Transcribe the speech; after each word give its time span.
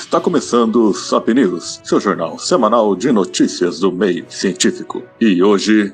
Está 0.00 0.18
começando 0.18 0.88
o 0.88 0.94
Sap 0.94 1.28
News, 1.28 1.78
seu 1.84 2.00
jornal 2.00 2.38
semanal 2.38 2.96
de 2.96 3.12
notícias 3.12 3.78
do 3.78 3.92
meio 3.92 4.24
científico. 4.30 5.02
E 5.20 5.42
hoje. 5.42 5.92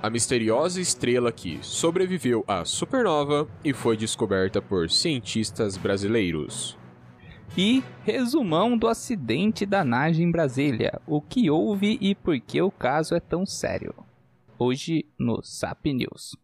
A 0.00 0.08
misteriosa 0.08 0.80
estrela 0.80 1.32
que 1.32 1.58
sobreviveu 1.60 2.44
à 2.46 2.64
supernova 2.64 3.48
e 3.64 3.74
foi 3.74 3.96
descoberta 3.96 4.62
por 4.62 4.88
cientistas 4.88 5.76
brasileiros. 5.76 6.78
E 7.56 7.82
resumão 8.04 8.78
do 8.78 8.86
acidente 8.86 9.66
da 9.66 9.84
nave 9.84 10.22
em 10.22 10.30
Brasília: 10.30 10.98
o 11.04 11.20
que 11.20 11.50
houve 11.50 11.98
e 12.00 12.14
por 12.14 12.38
que 12.40 12.62
o 12.62 12.70
caso 12.70 13.16
é 13.16 13.20
tão 13.20 13.44
sério. 13.44 13.92
Hoje 14.56 15.04
no 15.18 15.42
Sap 15.42 15.84
News. 15.84 16.36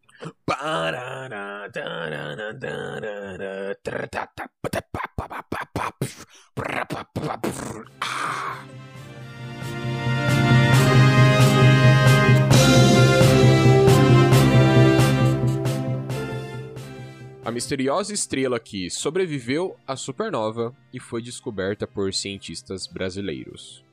A 17.45 17.51
misteriosa 17.51 18.15
estrela 18.15 18.59
que 18.59 18.89
sobreviveu 18.89 19.77
à 19.87 19.97
supernova 19.97 20.75
e 20.93 20.99
foi 20.99 21.21
descoberta 21.21 21.87
por 21.87 22.13
cientistas 22.15 22.87
brasileiros. 22.87 23.85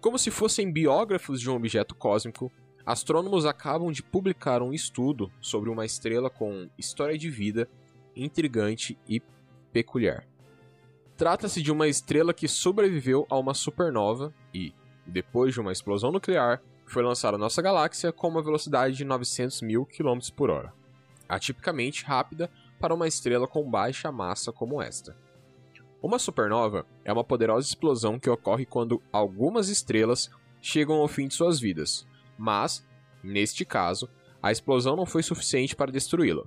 Como 0.00 0.18
se 0.18 0.30
fossem 0.30 0.70
biógrafos 0.70 1.40
de 1.40 1.50
um 1.50 1.56
objeto 1.56 1.94
cósmico, 1.96 2.52
astrônomos 2.84 3.46
acabam 3.46 3.90
de 3.90 4.02
publicar 4.02 4.62
um 4.62 4.72
estudo 4.72 5.30
sobre 5.40 5.70
uma 5.70 5.84
estrela 5.84 6.28
com 6.28 6.68
história 6.78 7.16
de 7.16 7.30
vida 7.30 7.68
intrigante 8.14 8.98
e 9.08 9.22
peculiar. 9.72 10.26
Trata-se 11.16 11.62
de 11.62 11.72
uma 11.72 11.88
estrela 11.88 12.34
que 12.34 12.48
sobreviveu 12.48 13.26
a 13.30 13.38
uma 13.38 13.54
supernova 13.54 14.34
e, 14.52 14.74
depois 15.06 15.54
de 15.54 15.60
uma 15.60 15.72
explosão 15.72 16.10
nuclear, 16.10 16.60
foi 16.86 17.02
lançada 17.02 17.36
à 17.36 17.38
nossa 17.38 17.62
galáxia 17.62 18.12
com 18.12 18.28
uma 18.28 18.42
velocidade 18.42 18.96
de 18.96 19.04
900 19.04 19.62
mil 19.62 19.86
km 19.86 20.18
por 20.36 20.50
hora, 20.50 20.72
atipicamente 21.28 22.04
rápida 22.04 22.50
para 22.78 22.94
uma 22.94 23.08
estrela 23.08 23.46
com 23.46 23.68
baixa 23.68 24.12
massa 24.12 24.52
como 24.52 24.82
esta. 24.82 25.16
Uma 26.02 26.18
supernova 26.18 26.84
é 27.04 27.12
uma 27.12 27.24
poderosa 27.24 27.66
explosão 27.66 28.18
que 28.18 28.28
ocorre 28.28 28.66
quando 28.66 29.00
algumas 29.10 29.68
estrelas 29.68 30.30
chegam 30.60 30.96
ao 30.96 31.08
fim 31.08 31.28
de 31.28 31.34
suas 31.34 31.58
vidas, 31.58 32.06
mas, 32.38 32.86
neste 33.22 33.64
caso, 33.64 34.10
a 34.42 34.52
explosão 34.52 34.96
não 34.96 35.06
foi 35.06 35.22
suficiente 35.22 35.74
para 35.74 35.90
destruí-la. 35.90 36.44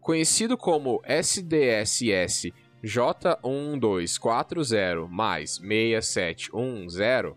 Conhecido 0.00 0.56
como 0.56 1.02
SDSS 1.04 2.52
J1240 2.84 5.08
mais 5.08 5.56
6710, 5.56 7.34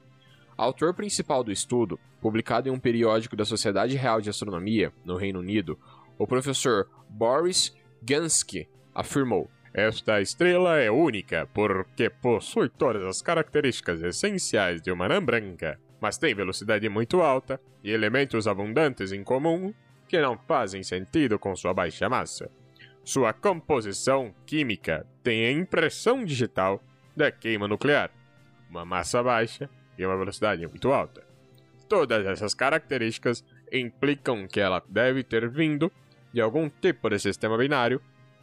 Autor 0.59 0.93
principal 0.93 1.41
do 1.41 1.53
estudo, 1.53 1.97
publicado 2.19 2.67
em 2.67 2.71
um 2.73 2.77
periódico 2.77 3.33
da 3.33 3.45
Sociedade 3.45 3.95
Real 3.95 4.19
de 4.19 4.29
Astronomia, 4.29 4.91
no 5.05 5.15
Reino 5.15 5.39
Unido, 5.39 5.79
o 6.17 6.27
professor 6.27 6.89
Boris 7.07 7.73
Gansky 8.03 8.67
afirmou: 8.93 9.49
esta 9.73 10.19
estrela 10.19 10.77
é 10.77 10.91
única 10.91 11.47
porque 11.53 12.09
possui 12.09 12.67
todas 12.67 13.03
as 13.03 13.21
características 13.21 14.01
essenciais 14.01 14.81
de 14.81 14.91
uma 14.91 15.05
anã 15.05 15.23
branca, 15.23 15.79
mas 16.01 16.17
tem 16.17 16.35
velocidade 16.35 16.89
muito 16.89 17.21
alta 17.21 17.57
e 17.81 17.89
elementos 17.91 18.45
abundantes 18.45 19.13
em 19.13 19.23
comum 19.23 19.73
que 20.09 20.19
não 20.19 20.37
fazem 20.37 20.83
sentido 20.83 21.39
com 21.39 21.55
sua 21.55 21.73
baixa 21.73 22.09
massa. 22.09 22.51
Sua 23.05 23.31
composição 23.31 24.35
química 24.45 25.07
tem 25.23 25.45
a 25.45 25.53
impressão 25.53 26.25
digital 26.25 26.83
da 27.15 27.31
queima 27.31 27.65
nuclear, 27.65 28.11
uma 28.69 28.83
massa 28.83 29.23
baixa 29.23 29.69
e 29.99 30.05
uma 30.05 30.17
velocidade 30.17 30.65
muito 30.65 30.91
alta. 30.91 31.23
Todas 31.87 32.25
essas 32.25 32.53
características 32.53 33.43
implicam 33.71 34.47
que 34.47 34.59
ela 34.59 34.81
deve 34.87 35.23
ter 35.23 35.49
vindo 35.49 35.91
de 36.33 36.39
algum 36.39 36.69
tipo 36.69 37.09
de 37.09 37.19
sistema 37.19 37.57
binário 37.57 38.01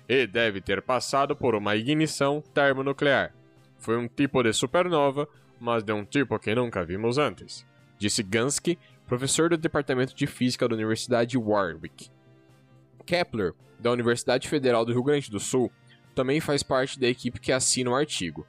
e 0.08 0.26
deve 0.26 0.60
ter 0.60 0.82
passado 0.82 1.34
por 1.34 1.54
uma 1.54 1.74
ignição 1.74 2.42
termonuclear. 2.52 3.32
Foi 3.78 3.96
um 3.96 4.06
tipo 4.06 4.42
de 4.42 4.52
supernova, 4.52 5.26
mas 5.58 5.82
de 5.82 5.92
um 5.92 6.04
tipo 6.04 6.38
que 6.38 6.54
nunca 6.54 6.84
vimos 6.84 7.18
antes, 7.18 7.66
disse 7.98 8.22
Gansky, 8.22 8.78
professor 9.06 9.48
do 9.48 9.56
Departamento 9.56 10.14
de 10.14 10.26
Física 10.26 10.68
da 10.68 10.74
Universidade 10.74 11.30
de 11.30 11.38
Warwick. 11.38 12.10
Kepler, 13.06 13.54
da 13.78 13.90
Universidade 13.92 14.48
Federal 14.48 14.84
do 14.84 14.92
Rio 14.92 15.02
Grande 15.02 15.30
do 15.30 15.40
Sul, 15.40 15.70
também 16.14 16.40
faz 16.40 16.62
parte 16.62 16.98
da 16.98 17.06
equipe 17.06 17.38
que 17.38 17.52
assina 17.52 17.90
o 17.90 17.94
artigo. 17.94 18.46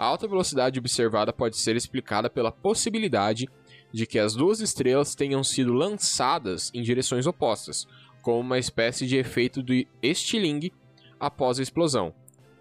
A 0.00 0.06
alta 0.06 0.26
velocidade 0.26 0.78
observada 0.78 1.30
pode 1.30 1.58
ser 1.58 1.76
explicada 1.76 2.30
pela 2.30 2.50
possibilidade 2.50 3.46
de 3.92 4.06
que 4.06 4.18
as 4.18 4.34
duas 4.34 4.60
estrelas 4.60 5.14
tenham 5.14 5.44
sido 5.44 5.74
lançadas 5.74 6.70
em 6.72 6.80
direções 6.80 7.26
opostas, 7.26 7.86
como 8.22 8.40
uma 8.40 8.58
espécie 8.58 9.06
de 9.06 9.18
efeito 9.18 9.62
de 9.62 9.86
estilingue 10.02 10.72
após 11.20 11.58
a 11.58 11.62
explosão. 11.62 12.14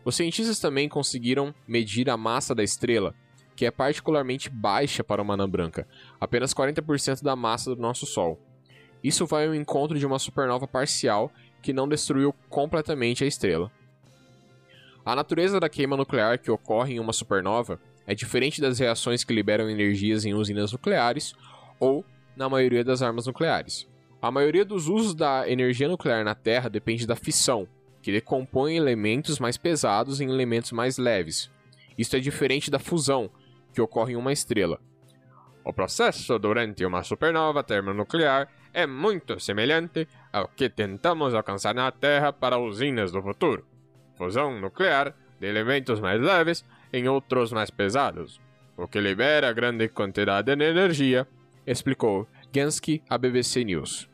Os 0.03 0.17
cientistas 0.17 0.59
também 0.59 0.89
conseguiram 0.89 1.55
medir 1.65 2.09
a 2.09 2.17
massa 2.17 2.53
da 2.53 2.61
estrela, 2.61 3.15
que 3.55 3.65
é 3.65 3.71
particularmente 3.71 4.49
baixa 4.49 5.01
para 5.01 5.21
uma 5.21 5.35
anã 5.35 5.49
branca, 5.49 5.87
apenas 6.19 6.53
40% 6.53 7.23
da 7.23 7.37
massa 7.37 7.73
do 7.73 7.81
nosso 7.81 8.05
Sol. 8.05 8.37
Isso 9.01 9.25
vai 9.25 9.47
ao 9.47 9.55
encontro 9.55 9.97
de 9.97 10.05
uma 10.05 10.19
supernova 10.19 10.67
parcial 10.67 11.31
que 11.61 11.71
não 11.71 11.87
destruiu 11.87 12.35
completamente 12.49 13.23
a 13.23 13.27
estrela. 13.27 13.71
A 15.09 15.15
natureza 15.15 15.59
da 15.59 15.67
queima 15.67 15.97
nuclear 15.97 16.37
que 16.37 16.51
ocorre 16.51 16.93
em 16.93 16.99
uma 16.99 17.11
supernova 17.11 17.79
é 18.05 18.13
diferente 18.13 18.61
das 18.61 18.77
reações 18.77 19.23
que 19.23 19.33
liberam 19.33 19.67
energias 19.67 20.23
em 20.23 20.35
usinas 20.35 20.71
nucleares 20.71 21.33
ou 21.79 22.05
na 22.37 22.47
maioria 22.47 22.83
das 22.83 23.01
armas 23.01 23.25
nucleares. 23.25 23.89
A 24.21 24.29
maioria 24.29 24.63
dos 24.63 24.87
usos 24.87 25.15
da 25.15 25.49
energia 25.49 25.87
nuclear 25.87 26.23
na 26.23 26.35
Terra 26.35 26.69
depende 26.69 27.07
da 27.07 27.15
fissão, 27.15 27.67
que 28.03 28.11
decompõe 28.11 28.77
elementos 28.77 29.39
mais 29.39 29.57
pesados 29.57 30.21
em 30.21 30.29
elementos 30.29 30.71
mais 30.71 30.99
leves. 30.99 31.49
Isto 31.97 32.15
é 32.15 32.19
diferente 32.19 32.69
da 32.69 32.77
fusão, 32.77 33.31
que 33.73 33.81
ocorre 33.81 34.13
em 34.13 34.15
uma 34.15 34.31
estrela. 34.31 34.79
O 35.65 35.73
processo 35.73 36.37
durante 36.37 36.85
uma 36.85 37.01
supernova 37.01 37.63
termonuclear 37.63 38.47
é 38.71 38.85
muito 38.85 39.39
semelhante 39.39 40.07
ao 40.31 40.47
que 40.49 40.69
tentamos 40.69 41.33
alcançar 41.33 41.73
na 41.73 41.91
Terra 41.91 42.31
para 42.31 42.59
usinas 42.59 43.11
do 43.11 43.23
futuro. 43.23 43.65
Fusão 44.19 44.59
nuclear 44.59 45.15
de 45.39 45.47
elementos 45.47 46.01
mais 46.01 46.21
leves 46.21 46.65
em 46.91 47.07
outros 47.07 47.53
mais 47.53 47.69
pesados, 47.69 48.41
o 48.75 48.85
que 48.85 48.99
libera 48.99 49.53
grande 49.53 49.87
quantidade 49.87 50.53
de 50.53 50.65
energia, 50.65 51.25
explicou 51.65 52.27
Gansky 52.51 53.01
à 53.09 53.17
BBC 53.17 53.63
News. 53.63 54.09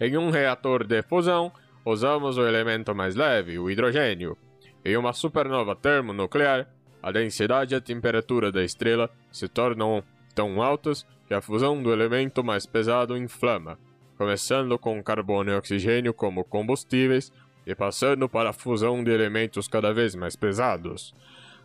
Em 0.00 0.16
um 0.16 0.30
reator 0.30 0.84
de 0.84 1.00
fusão, 1.04 1.52
usamos 1.84 2.36
o 2.36 2.44
elemento 2.44 2.92
mais 2.92 3.14
leve, 3.14 3.56
o 3.56 3.70
hidrogênio. 3.70 4.36
Em 4.84 4.96
uma 4.96 5.12
supernova 5.12 5.76
termonuclear, 5.76 6.66
a 7.00 7.12
densidade 7.12 7.74
e 7.74 7.76
a 7.76 7.80
temperatura 7.80 8.50
da 8.50 8.64
estrela 8.64 9.08
se 9.30 9.46
tornam 9.46 10.02
tão 10.34 10.60
altas 10.60 11.06
que 11.28 11.34
a 11.34 11.40
fusão 11.40 11.80
do 11.80 11.92
elemento 11.92 12.42
mais 12.42 12.66
pesado 12.66 13.16
inflama, 13.16 13.78
começando 14.18 14.76
com 14.76 15.00
carbono 15.02 15.52
e 15.52 15.54
oxigênio 15.54 16.12
como 16.12 16.42
combustíveis 16.42 17.32
e 17.66 17.74
passando 17.74 18.28
para 18.28 18.50
a 18.50 18.52
fusão 18.52 19.02
de 19.02 19.10
elementos 19.10 19.66
cada 19.68 19.92
vez 19.92 20.14
mais 20.14 20.36
pesados. 20.36 21.12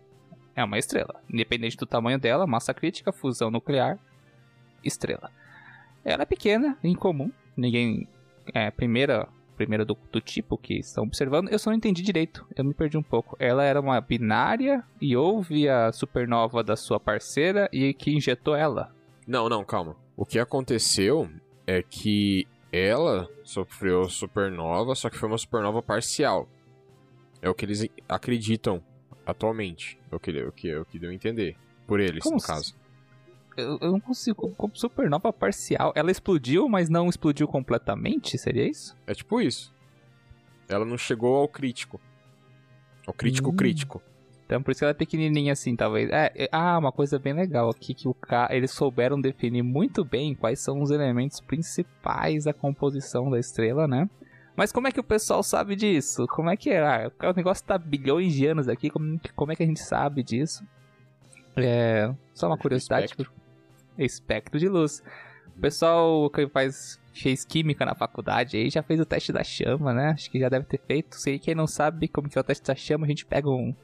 é 0.56 0.64
uma 0.64 0.78
estrela. 0.78 1.16
Independente 1.30 1.76
do 1.76 1.86
tamanho 1.86 2.18
dela, 2.18 2.48
massa 2.48 2.74
crítica, 2.74 3.12
fusão 3.12 3.52
nuclear, 3.52 4.00
estrela. 4.82 5.30
Ela 6.06 6.24
é 6.24 6.26
pequena, 6.26 6.78
incomum. 6.84 7.32
Ninguém. 7.56 8.08
É, 8.54 8.72
primeira. 8.72 9.28
Primeira 9.60 9.84
do, 9.84 9.98
do 10.10 10.22
tipo 10.22 10.58
que 10.58 10.76
estão 10.80 11.04
observando. 11.04 11.50
Eu 11.50 11.60
só 11.60 11.70
não 11.70 11.76
entendi 11.78 12.02
direito. 12.02 12.48
Eu 12.56 12.64
me 12.64 12.74
perdi 12.74 12.98
um 12.98 13.04
pouco. 13.04 13.36
Ela 13.38 13.66
era 13.66 13.82
uma 13.82 14.00
binária 14.00 14.82
e 15.02 15.18
houve 15.18 15.68
a 15.68 15.92
supernova 15.92 16.64
da 16.64 16.78
sua 16.78 16.98
parceira 16.98 17.70
e 17.74 17.94
que 17.94 18.10
injetou 18.16 18.56
ela. 18.56 18.90
Não, 19.28 19.50
não, 19.50 19.66
calma. 19.66 19.98
O 20.16 20.26
que 20.26 20.40
aconteceu 20.40 21.30
é 21.68 21.84
que 21.84 22.48
ela 22.72 23.28
sofreu 23.44 24.08
supernova, 24.08 24.96
só 24.96 25.10
que 25.10 25.18
foi 25.18 25.28
uma 25.28 25.38
supernova 25.38 25.82
parcial. 25.82 26.48
É 27.42 27.50
o 27.50 27.54
que 27.54 27.66
eles 27.66 27.86
acreditam 28.08 28.82
atualmente. 29.26 30.00
É 30.10 30.16
o 30.16 30.20
que, 30.20 30.32
o 30.42 30.52
que, 30.54 30.70
é 30.70 30.80
o 30.80 30.86
que 30.86 30.98
deu 30.98 31.10
a 31.10 31.14
entender. 31.14 31.58
Por 31.86 32.00
eles, 32.00 32.24
Como 32.24 32.36
no 32.36 32.40
se- 32.40 32.48
caso. 32.48 32.76
Eu, 33.60 33.78
eu 33.82 33.92
não 33.92 34.00
consigo. 34.00 34.54
Supernova 34.74 35.32
parcial. 35.34 35.92
Ela 35.96 36.12
explodiu, 36.12 36.68
mas 36.70 36.90
não 36.90 37.08
explodiu 37.10 37.48
completamente? 37.48 38.38
Seria 38.38 38.68
isso? 38.68 38.96
É 39.08 39.14
tipo 39.14 39.42
isso. 39.42 39.74
Ela 40.68 40.86
não 40.86 40.98
chegou 40.98 41.36
ao 41.38 41.48
crítico. 41.48 42.00
Ao 43.08 43.14
crítico 43.14 43.50
Hum. 43.50 43.56
crítico. 43.56 44.02
Então 44.46 44.64
por 44.64 44.72
isso 44.72 44.80
que 44.80 44.84
ela 44.86 44.92
é 44.92 44.96
pequenininha 44.96 45.54
assim, 45.54 45.76
talvez. 45.76 46.10
É, 46.10 46.32
é- 46.36 46.50
ah, 46.52 46.78
uma 46.80 46.92
coisa 46.92 47.20
bem 47.20 47.34
legal 47.34 47.70
aqui 47.70 47.94
que 47.94 48.08
o 48.08 48.14
K, 48.16 48.48
eles 48.52 48.72
souberam 48.72 49.20
definir 49.22 49.62
muito 49.62 50.04
bem 50.04 50.34
quais 50.34 50.60
são 50.60 50.82
os 50.82 50.90
elementos 50.90 51.40
principais 51.40 52.46
da 52.46 52.54
composição 52.54 53.30
da 53.30 53.40
estrela, 53.40 53.88
né? 53.88 54.10
Mas 54.56 54.72
como 54.72 54.88
é 54.88 54.92
que 54.92 55.00
o 55.00 55.04
pessoal 55.04 55.42
sabe 55.44 55.76
disso? 55.76 56.26
Como 56.28 56.50
é 56.50 56.58
que 56.58 56.70
é? 56.72 56.82
Ah, 56.82 57.12
o 57.30 57.34
negócio 57.34 57.64
tá 57.64 57.78
bilhões 57.78 58.34
de 58.34 58.46
anos 58.48 58.68
aqui, 58.68 58.90
como, 58.90 59.20
como 59.36 59.52
é 59.52 59.56
que 59.56 59.64
a 59.64 59.66
gente 59.68 59.80
sabe 59.82 60.24
disso? 60.24 60.64
É, 61.56 62.14
só 62.34 62.48
uma 62.48 62.58
curiosidade. 62.58 63.14
Espectro 64.06 64.60
de 64.60 64.68
luz. 64.68 65.04
O 65.56 65.62
pessoal 65.62 66.30
que 66.30 66.48
faz, 66.48 67.00
fez 67.14 67.44
química 67.44 67.86
na 67.86 67.94
faculdade 67.94 68.56
aí 68.58 68.70
já 68.70 68.82
fez 68.82 69.00
o 69.00 69.06
teste 69.06 69.32
da 69.32 69.44
chama, 69.44 69.94
né? 69.94 70.10
Acho 70.10 70.32
que 70.32 70.40
já 70.40 70.48
deve 70.48 70.66
ter 70.66 70.80
feito. 70.80 71.16
Se 71.16 71.38
quem 71.38 71.54
não 71.54 71.68
sabe 71.68 72.08
como 72.08 72.30
que 72.30 72.38
é 72.38 72.42
o 72.42 72.44
teste 72.44 72.66
da 72.66 72.76
chama, 72.76 73.06
a 73.06 73.10
gente 73.10 73.26
pega 73.26 73.50
um, 73.50 73.76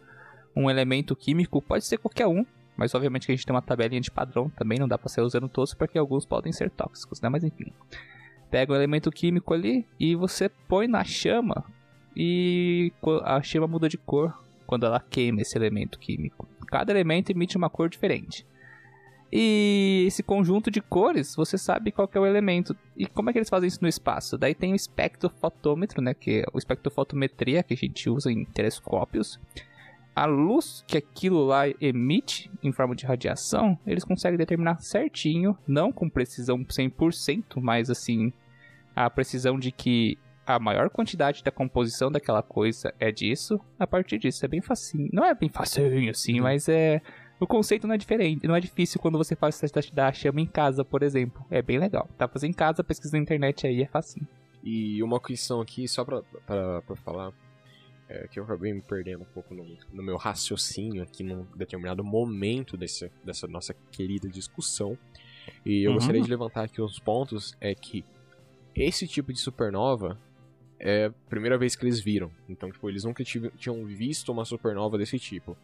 um 0.55 0.69
elemento 0.69 1.15
químico, 1.15 1.61
pode 1.61 1.83
ser 1.83 1.97
qualquer 1.97 2.27
um, 2.27 2.45
mas 2.77 2.95
obviamente 2.95 3.25
que 3.25 3.31
a 3.31 3.35
gente 3.35 3.45
tem 3.45 3.53
uma 3.53 3.61
tabelinha 3.61 4.01
de 4.01 4.11
padrão 4.11 4.49
também, 4.49 4.79
não 4.79 4.87
dá 4.87 4.97
pra 4.97 5.09
sair 5.09 5.25
usando 5.25 5.49
todos 5.49 5.73
porque 5.73 5.97
alguns 5.97 6.25
podem 6.25 6.53
ser 6.53 6.69
tóxicos, 6.69 7.19
né? 7.21 7.29
Mas 7.29 7.43
enfim. 7.43 7.71
Pega 8.49 8.71
um 8.71 8.75
elemento 8.75 9.11
químico 9.11 9.53
ali 9.53 9.85
e 9.99 10.15
você 10.15 10.47
põe 10.47 10.87
na 10.87 11.03
chama 11.03 11.65
e 12.15 12.93
a 13.23 13.41
chama 13.41 13.67
muda 13.67 13.89
de 13.89 13.97
cor 13.97 14.33
quando 14.65 14.85
ela 14.85 14.99
queima 14.99 15.41
esse 15.41 15.57
elemento 15.57 15.99
químico. 15.99 16.47
Cada 16.67 16.91
elemento 16.91 17.31
emite 17.31 17.57
uma 17.57 17.69
cor 17.69 17.89
diferente. 17.89 18.45
E 19.31 20.05
esse 20.07 20.23
conjunto 20.23 20.69
de 20.69 20.81
cores, 20.81 21.35
você 21.35 21.57
sabe 21.57 21.91
qual 21.91 22.09
é 22.13 22.19
o 22.19 22.25
elemento. 22.25 22.75
E 22.95 23.05
como 23.05 23.29
é 23.29 23.33
que 23.33 23.39
eles 23.39 23.49
fazem 23.49 23.67
isso 23.67 23.81
no 23.81 23.87
espaço? 23.87 24.37
Daí 24.37 24.53
tem 24.53 24.71
o 24.71 24.75
espectrofotômetro, 24.75 26.01
né, 26.01 26.13
que 26.13 26.41
é 26.41 26.45
o 26.53 26.57
espectrofotometria 26.57 27.63
que 27.63 27.73
a 27.73 27.77
gente 27.77 28.09
usa 28.09 28.31
em 28.31 28.45
telescópios. 28.45 29.39
A 30.15 30.25
luz 30.25 30.83
que 30.87 30.97
aquilo 30.97 31.45
lá 31.45 31.63
emite 31.81 32.49
em 32.63 32.71
forma 32.71 32.95
de 32.95 33.05
radiação, 33.05 33.77
eles 33.85 34.05
conseguem 34.05 34.37
determinar 34.37 34.79
certinho, 34.79 35.57
não 35.67 35.91
com 35.91 36.09
precisão 36.09 36.63
100%, 36.63 37.59
mas 37.61 37.89
assim, 37.89 38.31
a 38.95 39.09
precisão 39.09 39.59
de 39.59 39.73
que 39.73 40.17
a 40.45 40.59
maior 40.59 40.89
quantidade 40.89 41.43
da 41.43 41.51
composição 41.51 42.11
daquela 42.11 42.41
coisa 42.41 42.93
é 42.99 43.11
disso, 43.11 43.59
a 43.79 43.87
partir 43.87 44.19
disso 44.19 44.45
é 44.45 44.47
bem 44.47 44.61
facinho. 44.61 45.09
Não 45.11 45.25
é 45.25 45.33
bem 45.33 45.49
facinho 45.49 46.11
assim, 46.11 46.39
mas 46.39 46.69
é 46.69 47.01
o 47.39 47.45
conceito 47.47 47.85
não 47.87 47.95
é 47.95 47.97
diferente, 47.97 48.47
não 48.47 48.55
é 48.55 48.59
difícil 48.59 48.99
quando 48.99 49.17
você 49.17 49.35
faz 49.35 49.57
o 49.57 49.61
teste 49.61 49.93
da 49.93 50.11
chama 50.13 50.41
em 50.41 50.45
casa, 50.45 50.83
por 50.85 51.03
exemplo. 51.03 51.45
É 51.51 51.61
bem 51.61 51.77
legal. 51.77 52.07
Tá 52.17 52.27
fazendo 52.27 52.51
em 52.51 52.53
casa, 52.53 52.83
pesquisa 52.83 53.15
na 53.17 53.21
internet 53.23 53.67
aí, 53.67 53.81
é 53.81 53.87
facinho. 53.87 54.27
E 54.63 55.03
uma 55.03 55.19
questão 55.19 55.61
aqui, 55.61 55.87
só 55.87 56.03
pra, 56.03 56.21
pra, 56.45 56.81
pra 56.81 56.95
falar, 56.95 57.31
é, 58.09 58.27
que 58.27 58.39
eu 58.39 58.43
acabei 58.43 58.73
me 58.73 58.81
perdendo 58.81 59.21
um 59.21 59.27
pouco 59.33 59.53
no, 59.53 59.65
no 59.93 60.01
meu 60.03 60.17
raciocínio 60.17 61.03
aqui 61.03 61.23
num 61.23 61.45
determinado 61.55 62.03
momento 62.03 62.75
desse, 62.77 63.11
dessa 63.23 63.47
nossa 63.47 63.75
querida 63.91 64.27
discussão. 64.29 64.97
E 65.65 65.83
eu 65.83 65.91
Uhum. 65.91 65.97
gostaria 65.97 66.21
de 66.21 66.29
levantar 66.29 66.63
aqui 66.63 66.81
os 66.81 66.97
pontos, 66.99 67.55
é 67.61 67.75
que 67.75 68.03
esse 68.75 69.07
tipo 69.07 69.31
de 69.31 69.39
supernova 69.39 70.19
é 70.79 71.05
a 71.05 71.11
primeira 71.29 71.57
vez 71.57 71.75
que 71.75 71.83
eles 71.85 71.99
viram. 71.99 72.31
Então, 72.49 72.71
tipo, 72.71 72.89
eles 72.89 73.03
nunca 73.03 73.23
tinham 73.23 73.85
visto 73.85 74.31
uma 74.31 74.45
supernova 74.45 74.97
desse 74.97 75.19
tipo. 75.19 75.55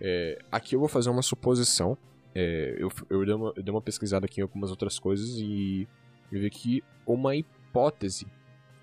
É, 0.00 0.38
aqui 0.50 0.74
eu 0.74 0.80
vou 0.80 0.88
fazer 0.88 1.10
uma 1.10 1.22
suposição. 1.22 1.96
É, 2.34 2.76
eu, 2.78 2.90
eu, 3.08 3.24
dei 3.24 3.34
uma, 3.34 3.52
eu 3.56 3.62
dei 3.62 3.72
uma 3.72 3.80
pesquisada 3.80 4.26
aqui 4.26 4.40
em 4.40 4.42
algumas 4.42 4.70
outras 4.70 4.98
coisas 4.98 5.36
e 5.38 5.88
eu 6.30 6.40
vi 6.40 6.50
que 6.50 6.84
uma 7.06 7.34
hipótese 7.34 8.26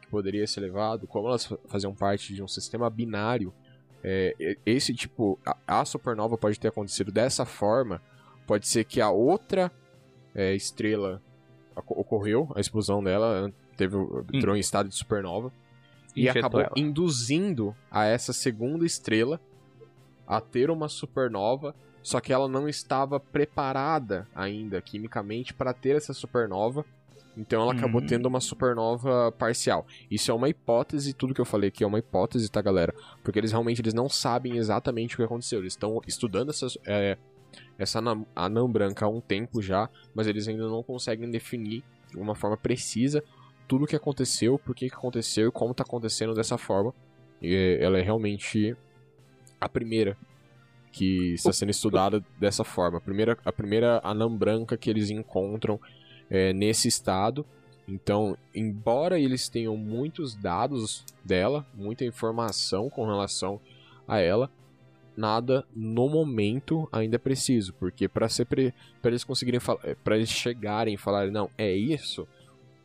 que 0.02 0.08
poderia 0.08 0.46
ser 0.48 0.62
levado, 0.62 1.06
como 1.08 1.28
elas 1.28 1.46
fa- 1.46 1.60
faziam 1.68 1.94
parte 1.94 2.34
de 2.34 2.42
um 2.42 2.48
sistema 2.48 2.90
binário, 2.90 3.54
é, 4.04 4.58
esse 4.66 4.94
tipo, 4.94 5.40
a, 5.46 5.56
a 5.82 5.86
supernova 5.86 6.38
pode 6.38 6.60
ter 6.60 6.68
acontecido 6.70 7.12
dessa 7.12 7.46
forma, 7.46 8.02
pode 8.48 8.68
ser 8.68 8.84
que 8.86 9.00
a 9.00 9.10
outra 9.12 9.72
é, 10.34 10.56
estrela 10.56 11.22
oco- 11.76 12.00
ocorreu, 12.00 12.52
a 12.56 12.60
explosão 12.60 13.04
dela 13.04 13.54
teve, 13.78 13.96
entrou 14.34 14.56
em 14.56 14.60
estado 14.60 14.90
de 14.90 14.96
supernova 14.96 15.54
e 16.16 16.22
Injetou 16.24 16.40
acabou 16.40 16.62
ela. 16.62 16.72
induzindo 16.76 17.76
a 17.90 18.04
essa 18.06 18.34
segunda 18.34 18.84
estrela 18.86 19.40
a 20.28 20.40
ter 20.42 20.70
uma 20.70 20.88
supernova, 20.88 21.76
só 22.02 22.20
que 22.20 22.34
ela 22.34 22.48
não 22.48 22.68
estava 22.68 23.20
preparada 23.20 24.28
ainda 24.36 24.82
quimicamente 24.82 25.54
para 25.54 25.74
ter 25.74 25.96
essa 25.96 26.14
supernova. 26.14 26.86
Então 27.36 27.64
ela 27.64 27.74
acabou 27.74 28.02
Hum. 28.02 28.06
tendo 28.06 28.28
uma 28.28 28.40
supernova 28.40 29.32
parcial. 29.32 29.88
Isso 30.10 30.30
é 30.30 30.34
uma 30.34 30.50
hipótese, 30.50 31.14
tudo 31.14 31.34
que 31.34 31.42
eu 31.42 31.46
falei 31.46 31.70
aqui 31.70 31.84
é 31.84 31.88
uma 31.88 31.98
hipótese, 31.98 32.50
tá, 32.52 32.62
galera? 32.62 32.94
Porque 33.24 33.40
eles 33.40 33.52
realmente 33.52 33.82
eles 33.82 33.94
não 33.94 34.08
sabem 34.08 34.58
exatamente 34.58 35.16
o 35.16 35.18
que 35.18 35.24
aconteceu. 35.24 35.60
Eles 35.60 35.74
estão 35.74 36.00
estudando 36.08 36.50
essas, 36.50 36.78
é, 36.86 37.18
essa 37.78 38.00
anã, 38.00 38.24
anã 38.36 38.70
branca 38.70 39.06
há 39.06 39.10
um 39.10 39.20
tempo 39.20 39.62
já, 39.62 39.90
mas 40.14 40.28
eles 40.28 40.48
ainda 40.48 40.68
não 40.68 40.84
conseguem 40.84 41.30
definir 41.32 41.84
de 42.12 42.18
uma 42.18 42.36
forma 42.36 42.56
precisa 42.56 43.24
tudo 43.68 43.86
o 43.86 43.88
que 43.88 43.96
aconteceu, 43.96 44.60
por 44.60 44.76
que, 44.76 44.90
que 44.90 44.96
aconteceu 44.96 45.48
e 45.48 45.52
como 45.52 45.74
tá 45.74 45.84
acontecendo 45.84 46.36
dessa 46.36 46.58
forma. 46.58 46.94
E 47.42 47.78
ela 47.82 47.98
é 47.98 48.02
realmente 48.02 48.76
a 49.64 49.70
primeira 49.70 50.18
que 50.92 51.34
está 51.34 51.52
sendo 51.52 51.72
estudada 51.72 52.24
dessa 52.40 52.64
forma. 52.64 53.00
A 53.00 53.02
primeira, 53.02 53.38
a 53.44 53.52
primeira 53.52 54.00
anã 54.04 54.32
branca 54.32 54.78
que 54.78 54.90
eles 54.90 55.10
encontram 55.10 55.80
é, 56.30 56.54
nesse 56.54 56.88
estado. 56.88 57.46
Então, 57.88 58.38
embora 58.54 59.20
eles 59.20 59.50
tenham 59.50 59.76
muitos 59.76 60.36
dados 60.36 61.04
dela, 61.26 61.66
muita 61.74 62.06
informação 62.06 62.90
com 62.90 63.06
relação 63.06 63.60
a 64.08 64.20
ela, 64.20 64.50
nada 65.18 65.66
no 65.76 66.08
momento 66.08 66.88
ainda 66.92 67.16
é 67.16 67.20
preciso, 67.20 67.74
porque 67.74 68.08
para 68.08 68.28
para 69.02 69.12
eles 69.12 69.24
conseguirem 69.24 69.60
para 70.04 70.16
eles 70.16 70.30
chegarem 70.30 70.94
e 70.94 70.98
falarem 70.98 71.32
não, 71.32 71.50
é 71.58 71.72
isso, 71.74 72.28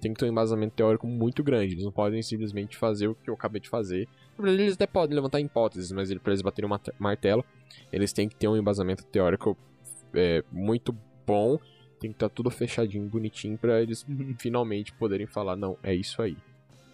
tem 0.01 0.13
que 0.13 0.21
ter 0.21 0.27
um 0.27 0.31
embasamento 0.31 0.75
teórico 0.75 1.07
muito 1.07 1.43
grande. 1.43 1.75
Eles 1.75 1.85
não 1.85 1.93
podem 1.93 2.23
simplesmente 2.23 2.77
fazer 2.77 3.09
o 3.09 3.15
que 3.15 3.29
eu 3.29 3.35
acabei 3.35 3.61
de 3.61 3.69
fazer. 3.69 4.09
Na 4.37 4.45
verdade, 4.45 4.63
eles 4.63 4.75
até 4.75 4.87
podem 4.87 5.15
levantar 5.15 5.41
hipóteses, 5.41 5.91
mas 5.93 6.13
para 6.15 6.33
eles 6.33 6.43
baterem 6.43 6.71
o 6.71 6.81
martelo, 6.99 7.45
eles 7.93 8.13
têm 8.13 8.29
que 8.29 8.37
ter 8.37 8.49
um 8.49 8.57
embasamento 8.57 9.05
teórico 9.05 9.57
é, 10.15 10.43
muito 10.53 10.95
bom. 11.27 11.59
Tem 12.01 12.11
que 12.11 12.17
estar 12.17 12.29
tudo 12.29 12.51
fechadinho, 12.51 13.09
bonitinho, 13.09 13.59
para 13.59 13.83
eles 13.83 14.07
finalmente 14.39 14.93
poderem 14.93 15.27
falar: 15.27 15.57
não, 15.57 15.77
é 15.83 15.95
isso 15.95 16.23
aí. 16.23 16.37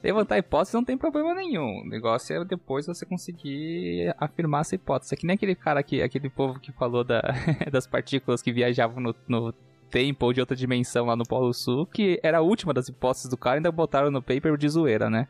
Levantar 0.02 0.36
hipótese 0.36 0.74
não 0.74 0.84
tem 0.84 0.98
problema 0.98 1.34
nenhum. 1.34 1.80
O 1.80 1.88
negócio 1.88 2.36
é 2.36 2.44
depois 2.44 2.86
você 2.86 3.06
conseguir 3.06 4.14
afirmar 4.18 4.60
essa 4.60 4.74
hipótese. 4.74 5.14
É 5.14 5.16
que 5.16 5.26
nem 5.26 5.34
aquele 5.34 5.54
cara 5.54 5.80
aqui, 5.80 6.02
aquele 6.02 6.28
povo 6.28 6.60
que 6.60 6.72
falou 6.72 7.02
da, 7.02 7.22
das 7.72 7.86
partículas 7.86 8.42
que 8.42 8.52
viajavam 8.52 9.02
no, 9.02 9.14
no 9.26 9.54
tempo 9.94 10.26
ou 10.26 10.32
de 10.32 10.40
outra 10.40 10.56
dimensão 10.56 11.06
lá 11.06 11.14
no 11.14 11.22
Polo 11.22 11.54
Sul, 11.54 11.86
que 11.86 12.18
era 12.20 12.38
a 12.38 12.40
última 12.40 12.74
das 12.74 12.88
hipóteses 12.88 13.30
do 13.30 13.36
cara, 13.36 13.58
ainda 13.58 13.70
botaram 13.70 14.10
no 14.10 14.20
paper 14.20 14.56
de 14.56 14.68
zoeira, 14.68 15.08
né? 15.08 15.28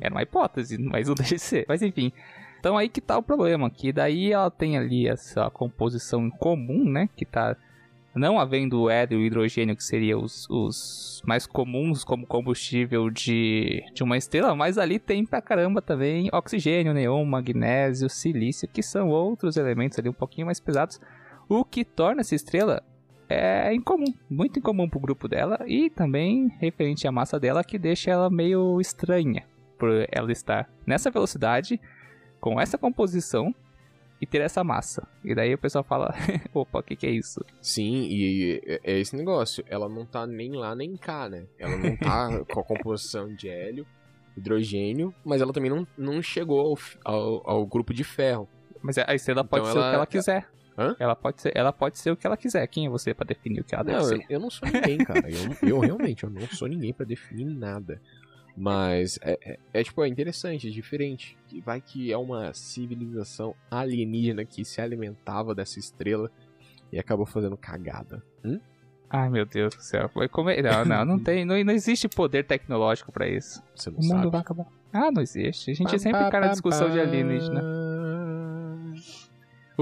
Era 0.00 0.14
uma 0.14 0.22
hipótese, 0.22 0.78
mas 0.80 1.06
não 1.06 1.14
deixa 1.14 1.34
de 1.34 1.42
ser. 1.42 1.66
Mas 1.68 1.82
enfim. 1.82 2.10
Então 2.58 2.78
aí 2.78 2.88
que 2.88 3.00
tá 3.02 3.18
o 3.18 3.22
problema, 3.22 3.68
que 3.68 3.92
daí 3.92 4.32
ela 4.32 4.50
tem 4.50 4.78
ali 4.78 5.06
essa 5.06 5.50
composição 5.50 6.30
comum, 6.30 6.82
né? 6.90 7.10
Que 7.14 7.26
tá 7.26 7.54
não 8.14 8.40
havendo 8.40 8.80
o 8.80 8.90
hélio 8.90 9.20
e 9.20 9.22
o 9.22 9.26
hidrogênio, 9.26 9.76
que 9.76 9.84
seriam 9.84 10.22
os, 10.22 10.48
os 10.48 11.22
mais 11.26 11.46
comuns 11.46 12.02
como 12.02 12.26
combustível 12.26 13.10
de, 13.10 13.84
de 13.94 14.02
uma 14.02 14.16
estrela, 14.16 14.56
mas 14.56 14.78
ali 14.78 14.98
tem 14.98 15.26
pra 15.26 15.42
caramba 15.42 15.82
também 15.82 16.30
oxigênio, 16.32 16.94
neon, 16.94 17.24
magnésio, 17.24 18.08
silício, 18.08 18.66
que 18.66 18.82
são 18.82 19.10
outros 19.10 19.56
elementos 19.56 19.98
ali 19.98 20.08
um 20.08 20.14
pouquinho 20.14 20.46
mais 20.46 20.58
pesados, 20.58 20.98
o 21.48 21.64
que 21.64 21.84
torna 21.84 22.22
essa 22.22 22.34
estrela 22.34 22.82
é 23.32 23.72
incomum, 23.74 24.12
muito 24.28 24.58
incomum 24.58 24.88
pro 24.88 24.98
grupo 25.00 25.28
dela 25.28 25.58
e 25.66 25.88
também 25.90 26.48
referente 26.58 27.06
à 27.06 27.12
massa 27.12 27.38
dela 27.38 27.62
que 27.64 27.78
deixa 27.78 28.10
ela 28.10 28.28
meio 28.28 28.80
estranha 28.80 29.44
por 29.78 29.88
ela 30.10 30.30
estar 30.32 30.68
nessa 30.86 31.10
velocidade, 31.10 31.80
com 32.40 32.60
essa 32.60 32.76
composição 32.76 33.54
e 34.20 34.26
ter 34.26 34.40
essa 34.42 34.62
massa. 34.62 35.06
E 35.24 35.34
daí 35.34 35.54
o 35.54 35.58
pessoal 35.58 35.82
fala, 35.84 36.14
opa, 36.52 36.80
o 36.80 36.82
que, 36.82 36.94
que 36.96 37.06
é 37.06 37.10
isso? 37.10 37.42
Sim, 37.62 38.02
e 38.10 38.60
é- 38.66 38.80
é 38.84 38.98
esse 38.98 39.16
negócio. 39.16 39.64
Ela 39.68 39.88
não 39.88 40.04
tá 40.04 40.26
nem 40.26 40.52
lá 40.52 40.74
nem 40.74 40.96
cá, 40.96 41.28
né? 41.28 41.46
Ela 41.58 41.76
não 41.78 41.96
tá 41.96 42.44
com 42.52 42.60
a 42.60 42.64
composição 42.64 43.32
de 43.34 43.48
hélio, 43.48 43.86
hidrogênio, 44.36 45.14
mas 45.24 45.40
ela 45.40 45.52
também 45.52 45.70
não, 45.70 45.86
não 45.96 46.20
chegou 46.22 46.60
ao, 46.60 46.78
ao, 47.14 47.50
ao 47.50 47.66
grupo 47.66 47.92
de 47.94 48.04
ferro. 48.04 48.48
Mas 48.82 48.96
a 48.98 49.14
estrela 49.14 49.44
pode 49.44 49.62
Então 49.62 49.72
ser 49.72 49.78
o 49.78 49.82
ela- 49.82 49.90
que 49.90 49.96
ela 49.96 50.06
quiser. 50.06 50.48
Hã? 50.80 50.96
Ela 50.98 51.14
pode, 51.14 51.42
ser, 51.42 51.52
ela 51.54 51.72
pode 51.72 51.98
ser 51.98 52.10
o 52.10 52.16
que 52.16 52.26
ela 52.26 52.36
quiser. 52.36 52.66
Quem 52.66 52.86
é 52.86 52.88
você 52.88 53.12
pra 53.12 53.26
definir 53.26 53.60
o 53.60 53.64
que 53.64 53.74
ela 53.74 53.84
deve 53.84 53.98
Não, 53.98 54.04
eu, 54.10 54.16
ser? 54.16 54.26
eu 54.30 54.40
não 54.40 54.48
sou 54.48 54.66
ninguém, 54.68 54.98
cara. 54.98 55.28
Eu, 55.30 55.68
eu 55.68 55.78
realmente, 55.78 56.24
eu 56.24 56.30
não 56.30 56.46
sou 56.48 56.66
ninguém 56.66 56.92
pra 56.92 57.04
definir 57.04 57.44
nada. 57.44 58.00
Mas 58.56 59.18
é, 59.22 59.38
é, 59.44 59.58
é, 59.74 59.84
tipo, 59.84 60.02
é 60.02 60.08
interessante, 60.08 60.68
é 60.68 60.70
diferente. 60.70 61.36
Vai 61.64 61.80
que 61.80 62.10
é 62.10 62.16
uma 62.16 62.52
civilização 62.54 63.54
alienígena 63.70 64.44
que 64.44 64.64
se 64.64 64.80
alimentava 64.80 65.54
dessa 65.54 65.78
estrela 65.78 66.30
e 66.92 66.98
acabou 66.98 67.26
fazendo 67.26 67.56
cagada. 67.56 68.22
Hum? 68.44 68.58
Ai, 69.08 69.28
meu 69.28 69.44
Deus 69.44 69.74
do 69.74 69.82
céu. 69.82 70.08
Foi 70.08 70.28
como... 70.28 70.50
Não, 70.50 70.84
não, 70.84 71.04
não 71.04 71.18
tem. 71.18 71.44
Não, 71.44 71.62
não 71.64 71.72
existe 71.72 72.08
poder 72.08 72.44
tecnológico 72.44 73.10
pra 73.12 73.28
isso. 73.28 73.62
Você 73.74 73.90
não 73.90 73.98
O 73.98 74.02
mundo 74.02 74.16
sabe. 74.18 74.30
vai 74.30 74.40
acabar. 74.40 74.66
Ah, 74.92 75.10
não 75.10 75.20
existe. 75.22 75.70
A 75.70 75.74
gente 75.74 75.98
sempre 75.98 76.30
cai 76.30 76.40
na 76.40 76.48
discussão 76.48 76.90
de 76.90 76.98
alienígena. 77.00 77.60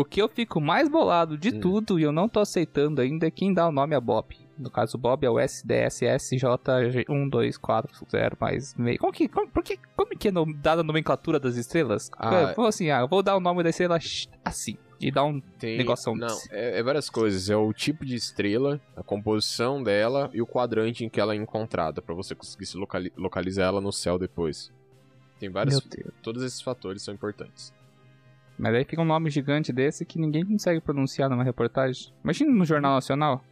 O 0.00 0.04
que 0.04 0.22
eu 0.22 0.28
fico 0.28 0.60
mais 0.60 0.88
bolado 0.88 1.36
de 1.36 1.48
Hum. 1.50 1.60
tudo 1.60 1.98
e 1.98 2.02
eu 2.02 2.12
não 2.12 2.28
tô 2.28 2.40
aceitando 2.40 3.00
ainda 3.00 3.26
é 3.26 3.30
quem 3.30 3.52
dá 3.52 3.66
o 3.66 3.72
nome 3.72 3.94
a 3.94 4.00
Bob. 4.00 4.36
No 4.58 4.70
caso, 4.70 4.96
o 4.96 5.00
Bob 5.00 5.24
é 5.24 5.30
o 5.30 5.38
SDSSJ1240 5.38 8.36
mais 8.40 8.74
meio. 8.74 8.98
Como 8.98 9.12
que, 9.12 9.28
como, 9.28 9.48
por 9.50 9.62
que, 9.62 9.78
como 9.96 10.10
que 10.18 10.28
é 10.28 10.32
no, 10.32 10.52
dada 10.54 10.80
a 10.80 10.84
nomenclatura 10.84 11.38
das 11.38 11.56
estrelas? 11.56 12.10
Ah, 12.16 12.52
Falou 12.54 12.68
assim, 12.68 12.90
ah, 12.90 13.00
eu 13.00 13.08
vou 13.08 13.22
dar 13.22 13.36
o 13.36 13.40
nome 13.40 13.62
da 13.62 13.70
estrela 13.70 13.98
assim. 14.44 14.76
E 15.00 15.12
dar 15.12 15.22
um. 15.24 15.40
Tem, 15.40 15.78
Negoção 15.78 16.16
Não, 16.16 16.26
é, 16.50 16.80
é 16.80 16.82
várias 16.82 17.08
coisas. 17.08 17.48
É 17.48 17.56
o 17.56 17.72
tipo 17.72 18.04
de 18.04 18.16
estrela, 18.16 18.80
a 18.96 19.02
composição 19.02 19.80
dela 19.80 20.28
e 20.34 20.42
o 20.42 20.46
quadrante 20.46 21.04
em 21.04 21.08
que 21.08 21.20
ela 21.20 21.34
é 21.34 21.36
encontrada, 21.36 22.02
pra 22.02 22.16
você 22.16 22.34
conseguir 22.34 22.66
se 22.66 22.76
locali- 22.76 23.12
localizar 23.16 23.66
ela 23.66 23.80
no 23.80 23.92
céu 23.92 24.18
depois. 24.18 24.72
Tem 25.38 25.48
vários. 25.48 25.80
Todos 26.20 26.42
esses 26.42 26.60
fatores 26.60 27.02
são 27.02 27.14
importantes. 27.14 27.72
Mas 28.58 28.74
aí 28.74 28.84
fica 28.84 29.00
um 29.00 29.04
nome 29.04 29.30
gigante 29.30 29.72
desse 29.72 30.04
que 30.04 30.18
ninguém 30.18 30.44
consegue 30.44 30.80
pronunciar 30.80 31.30
numa 31.30 31.44
reportagem. 31.44 32.12
Imagina 32.24 32.50
no 32.52 32.64
Jornal 32.64 32.94
Nacional. 32.94 33.44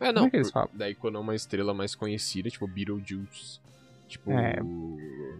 É, 0.00 0.06
Como 0.06 0.18
não. 0.20 0.26
é 0.26 0.30
que 0.30 0.36
eles 0.36 0.50
falam? 0.50 0.70
daí 0.72 0.94
quando 0.94 1.16
é 1.16 1.20
uma 1.20 1.34
estrela 1.34 1.74
mais 1.74 1.94
conhecida, 1.96 2.48
tipo 2.48 2.66
Beetlejuice. 2.68 3.58
Tipo. 4.06 4.30
É. 4.30 4.56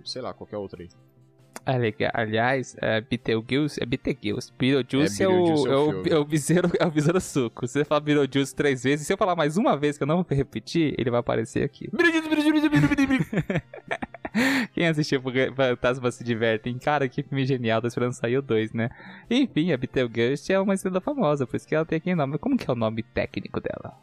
Sei 0.04 0.20
lá, 0.20 0.34
qualquer 0.34 0.56
outra 0.56 0.82
aí. 0.82 0.88
Ali- 1.64 1.94
Aliás, 2.14 2.76
é 2.80 3.00
Betelgeuse, 3.00 3.80
é 3.82 3.86
Betelgeuse. 3.86 4.50
Beetlejuice 4.58 5.22
É, 5.22 5.26
é, 5.26 5.28
o, 5.28 5.32
Beetlejuice 5.44 5.68
é 5.68 5.70
o 5.70 5.72
é, 5.72 5.76
o, 5.76 6.14
é 6.14 6.18
o 6.18 6.24
besouro, 6.24 6.70
é 6.80 6.86
o 6.86 6.90
besouro 6.90 7.20
suco. 7.20 7.66
Se 7.66 7.74
você 7.74 7.84
falar 7.84 8.00
Beetlejuice 8.00 8.54
três 8.54 8.82
vezes, 8.82 9.06
se 9.06 9.12
eu 9.12 9.16
falar 9.18 9.36
mais 9.36 9.56
uma 9.56 9.76
vez 9.76 9.96
que 9.96 10.02
eu 10.02 10.06
não 10.06 10.22
vou 10.22 10.26
repetir, 10.36 10.94
ele 10.98 11.10
vai 11.10 11.20
aparecer 11.20 11.62
aqui. 11.62 11.88
Beetlejuice, 11.94 12.28
Beetlejuice, 12.28 12.68
Beetlejuice, 12.68 13.06
Beetlejuice. 13.06 13.62
Quem 14.78 14.86
assistiu 14.86 15.20
Fantasma 15.56 16.08
se 16.12 16.22
divertem. 16.22 16.78
Cara, 16.78 17.08
que 17.08 17.20
filme 17.24 17.44
genial, 17.44 17.80
tô 17.80 17.88
esperando 17.88 18.12
sair 18.12 18.38
o 18.38 18.42
2, 18.42 18.72
né? 18.72 18.88
Enfim, 19.28 19.72
a 19.72 19.76
Betelgeuse 19.76 20.52
é 20.52 20.60
uma 20.60 20.72
estrela 20.72 21.00
famosa, 21.00 21.48
por 21.48 21.56
isso 21.56 21.66
que 21.66 21.74
ela 21.74 21.84
tem 21.84 21.96
aquele 21.96 22.14
nome. 22.14 22.38
Como 22.38 22.56
que 22.56 22.70
é 22.70 22.72
o 22.72 22.76
nome 22.76 23.02
técnico 23.02 23.60
dela? 23.60 24.00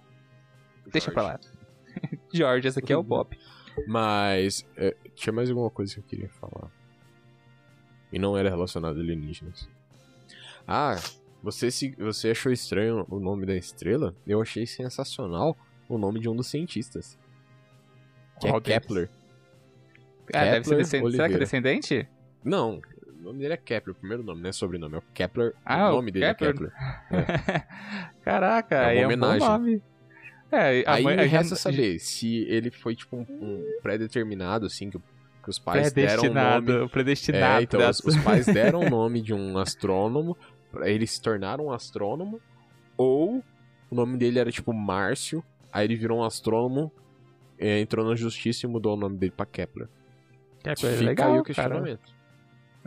Deixa 0.92 1.10
pra 1.14 1.24
lá. 1.24 1.40
George, 2.34 2.68
esse 2.68 2.80
aqui 2.80 2.92
é 2.92 2.98
o 2.98 3.02
Bob. 3.02 3.40
Mas. 3.88 4.68
é, 4.76 4.94
tinha 5.16 5.32
mais 5.32 5.50
alguma 5.50 5.70
coisa 5.70 5.94
que 5.94 6.02
eu 6.02 6.04
queria 6.04 6.28
falar. 6.28 6.70
E 8.12 8.20
não 8.20 8.38
era 8.38 8.50
relacionado 8.50 8.98
a 8.98 9.00
alienígenas. 9.00 9.70
Ah, 10.68 10.98
você, 11.42 11.72
se, 11.72 11.96
você 11.96 12.32
achou 12.32 12.52
estranho 12.52 13.06
o 13.10 13.18
nome 13.18 13.46
da 13.46 13.56
estrela? 13.56 14.14
Eu 14.28 14.42
achei 14.42 14.68
sensacional 14.68 15.56
o 15.88 15.98
nome 15.98 16.20
de 16.20 16.28
um 16.28 16.36
dos 16.36 16.48
cientistas. 16.48 17.18
Que 18.42 18.50
é? 18.50 18.60
Kepler. 18.60 19.10
Ah, 20.34 20.44
deve 20.46 20.64
ser 20.66 20.70
Kepler 20.72 20.78
descendente. 20.84 21.12
Será 21.16 21.30
que 21.30 21.36
é 21.36 21.40
descendente? 21.40 22.08
Não, 22.44 22.82
o 23.20 23.24
nome 23.24 23.40
dele 23.40 23.54
é 23.54 23.58
Kepler, 23.58 23.96
o 23.96 24.00
primeiro 24.00 24.24
nome, 24.24 24.42
não 24.42 24.50
é 24.50 24.54
sobrenome, 24.54 24.96
é 24.96 24.98
o 25.00 25.04
Kepler. 25.14 25.54
Ah, 25.66 25.90
o 25.90 25.94
o 25.94 25.96
nome 25.98 26.12
dele 26.12 26.26
Kepler. 26.34 26.50
é 26.52 26.54
Kepler. 26.54 26.72
Caraca, 28.24 28.76
É 28.76 28.80
uma 28.82 28.88
aí 28.90 28.98
é 28.98 29.02
um 29.02 29.06
homenagem. 29.06 29.48
nome. 29.48 29.82
É, 30.52 30.84
a 30.88 30.94
Aí 30.94 31.04
mãe- 31.04 31.20
a 31.20 31.24
resta 31.24 31.56
gente- 31.56 31.60
saber 31.60 32.00
se 32.00 32.44
ele 32.48 32.72
foi 32.72 32.96
tipo 32.96 33.18
um, 33.18 33.26
um 33.30 33.80
pré-determinado, 33.82 34.66
assim, 34.68 34.90
que, 34.90 34.98
que 35.44 35.50
os 35.50 35.60
pais 35.60 35.92
deram 35.92 36.24
o 36.24 36.34
nome 36.34 36.90
Predestinado. 36.90 37.60
É, 37.60 37.64
então 37.64 37.80
os, 37.80 37.86
dessa- 37.88 38.08
os 38.08 38.18
pais 38.18 38.46
deram 38.48 38.82
o 38.82 38.90
nome 38.90 39.22
de 39.22 39.34
um 39.34 39.58
astrônomo, 39.58 40.38
pra 40.72 40.90
ele 40.90 41.06
se 41.08 41.22
tornar 41.22 41.60
um 41.60 41.72
astrônomo, 41.72 42.40
ou 42.96 43.44
o 43.90 43.96
nome 43.96 44.18
dele 44.18 44.40
era 44.40 44.52
tipo 44.52 44.72
Márcio, 44.72 45.44
aí 45.74 45.86
ele 45.86 45.96
virou 45.96 46.20
um 46.20 46.24
astrônomo, 46.24 46.92
é, 47.58 47.80
entrou 47.80 48.06
na 48.08 48.16
justiça 48.16 48.66
e 48.66 48.70
mudou 48.70 48.94
o 48.94 49.00
nome 49.00 49.18
dele 49.18 49.34
pra 49.36 49.46
Kepler. 49.46 49.88
Kepler 50.66 50.94
é 50.94 50.98
Fica 50.98 51.10
legal, 51.10 51.28
aí 51.34 51.40
o 51.40 51.44
cara. 51.44 51.46
questionamento. 51.46 52.16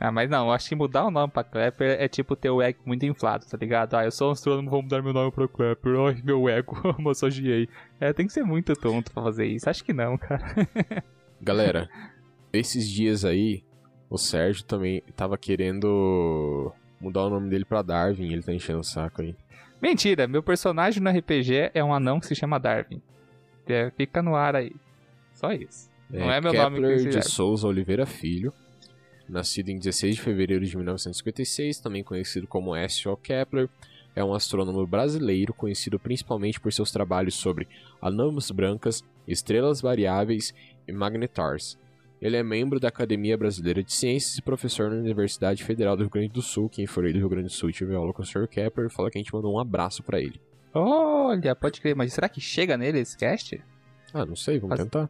Ah, 0.00 0.12
mas 0.12 0.30
não, 0.30 0.47
eu 0.47 0.52
acho 0.52 0.68
que 0.68 0.76
mudar 0.76 1.06
o 1.06 1.11
nome 1.11 1.32
pra 1.32 1.42
Kepler 1.42 2.00
é 2.00 2.06
tipo 2.06 2.37
ter 2.37 2.50
o 2.50 2.62
ego 2.62 2.78
muito 2.87 3.04
inflado, 3.04 3.44
tá 3.47 3.56
ligado? 3.56 3.94
Ah, 3.94 4.04
eu 4.04 4.12
sou 4.12 4.28
um 4.28 4.32
astrônomo, 4.32 4.70
vou 4.70 4.80
mudar 4.82 5.02
meu 5.02 5.12
nome 5.12 5.32
pra 5.32 5.49
Kepler. 5.49 5.99
Ai, 6.00 6.23
meu 6.23 6.49
ego, 6.49 6.76
massageei. 7.02 7.68
É, 7.99 8.12
tem 8.12 8.26
que 8.26 8.32
ser 8.32 8.44
muito 8.44 8.75
tonto 8.75 9.11
pra 9.11 9.23
fazer 9.25 9.47
isso. 9.47 9.68
Acho 9.68 9.82
que 9.85 9.92
não, 9.92 10.16
cara. 10.16 10.44
Galera, 11.42 11.88
esses 12.52 12.88
dias 12.88 13.25
aí, 13.25 13.64
o 14.08 14.16
Sérgio 14.16 14.64
também 14.64 15.02
tava 15.16 15.37
querendo 15.37 16.73
mudar 17.00 17.25
o 17.25 17.30
nome 17.30 17.49
dele 17.50 17.64
pra 17.64 17.82
Darwin, 17.82 18.32
ele 18.32 18.42
tá 18.42 18.52
enchendo 18.52 18.80
o 18.80 18.85
saco 18.85 19.23
aí. 19.23 19.35
Mentira, 19.82 20.26
meu 20.26 20.42
personagem 20.42 21.02
no 21.02 21.11
RPG 21.11 21.70
é 21.75 21.82
um 21.82 21.94
anão 21.94 22.18
que 22.20 22.26
se 22.26 22.35
chama 22.35 22.58
Darwin. 22.58 23.00
É, 23.66 23.90
fica 23.97 24.23
no 24.23 24.35
ar 24.35 24.56
aí. 24.56 24.73
Só 25.35 25.52
isso. 25.52 25.88
Não 26.10 26.30
é 26.30 26.40
meu 26.40 26.52
nome 26.52 26.76
que 26.76 26.82
Kepler 26.82 27.12
se 27.12 27.18
de. 27.20 27.28
Souza 27.30 27.66
Oliveira 27.66 28.06
Filho, 28.06 28.52
nascido 29.28 29.68
em 29.68 29.78
16 29.78 30.16
de 30.16 30.22
fevereiro 30.22 30.64
de 30.64 30.76
1956, 30.76 31.80
também 31.80 32.02
conhecido 32.02 32.46
como 32.46 32.74
S.O. 32.74 33.16
Kepler, 33.16 33.68
é 34.16 34.24
um 34.24 34.32
astrônomo 34.34 34.84
brasileiro 34.86 35.52
conhecido 35.52 35.98
principalmente 35.98 36.58
por 36.58 36.72
seus 36.72 36.90
trabalhos 36.90 37.34
sobre 37.34 37.68
anãs 38.00 38.50
brancas, 38.50 39.04
estrelas 39.26 39.80
variáveis 39.80 40.54
e 40.86 40.92
magnetars. 40.92 41.78
Ele 42.20 42.36
é 42.36 42.42
membro 42.42 42.80
da 42.80 42.88
Academia 42.88 43.36
Brasileira 43.38 43.80
de 43.80 43.92
Ciências 43.92 44.38
e 44.38 44.42
professor 44.42 44.90
na 44.90 44.96
Universidade 44.96 45.62
Federal 45.62 45.96
do 45.96 46.02
Rio 46.02 46.10
Grande 46.10 46.32
do 46.32 46.42
Sul. 46.42 46.68
Quem 46.68 46.84
for 46.84 47.04
aí 47.04 47.12
do 47.12 47.18
Rio 47.20 47.28
Grande 47.28 47.46
do 47.46 47.52
Sul 47.52 47.70
e 47.70 47.72
tiver 47.72 47.94
aula 47.94 48.12
com 48.12 48.22
o 48.22 48.26
Sr. 48.26 48.48
Kepler, 48.48 48.90
fala 48.90 49.08
que 49.08 49.18
a 49.18 49.20
gente 49.20 49.32
mandou 49.32 49.54
um 49.54 49.58
abraço 49.60 50.02
pra 50.02 50.18
ele. 50.20 50.40
Olha, 50.74 51.54
pode 51.54 51.80
crer, 51.80 51.94
mas 51.94 52.12
será 52.12 52.28
que 52.28 52.40
chega 52.40 52.76
nele 52.76 52.98
esse 52.98 53.16
cast? 53.16 53.62
Ah, 54.12 54.26
não 54.26 54.34
sei, 54.34 54.58
vamos 54.58 54.76
Faz- 54.76 54.88
tentar. 54.88 55.08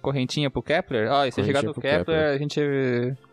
Correntinha 0.00 0.50
pro 0.50 0.62
Kepler? 0.62 1.10
Ó, 1.10 1.24
e 1.24 1.32
se 1.32 1.42
chegar 1.44 1.62
no 1.62 1.72
pro 1.72 1.82
Kepler, 1.82 2.04
Kepler. 2.04 2.34
a 2.34 2.38
gente. 2.38 2.60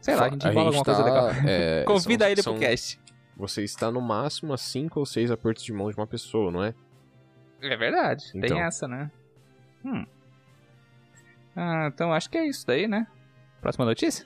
Sei 0.01 0.15
lá, 0.15 0.25
a 0.25 0.29
gente 0.29 0.47
bola 0.51 0.65
alguma 0.67 0.83
coisa 0.83 1.03
tá, 1.03 1.05
legal. 1.05 1.29
é, 1.47 1.83
Convida 1.87 2.25
são- 2.25 2.31
ele 2.31 2.41
são- 2.41 2.53
pro 2.53 2.61
cast. 2.61 2.99
Você 3.37 3.63
está 3.63 3.91
no 3.91 4.01
máximo 4.01 4.51
a 4.53 4.57
5 4.57 4.99
ou 4.99 5.05
6 5.05 5.29
apertos 5.31 5.63
de 5.63 5.71
mão 5.71 5.89
de 5.91 5.95
uma 5.97 6.07
pessoa, 6.07 6.51
não 6.51 6.63
é? 6.63 6.73
É 7.61 7.75
verdade, 7.77 8.31
tem 8.33 8.41
Então. 8.45 8.57
essa, 8.59 8.87
né? 8.87 9.11
Hum. 9.85 10.05
Ah, 11.55 11.89
então 11.93 12.11
acho 12.13 12.29
que 12.29 12.37
é 12.37 12.47
isso 12.47 12.65
daí, 12.67 12.87
né? 12.87 13.07
Próxima 13.61 13.85
notícia? 13.85 14.25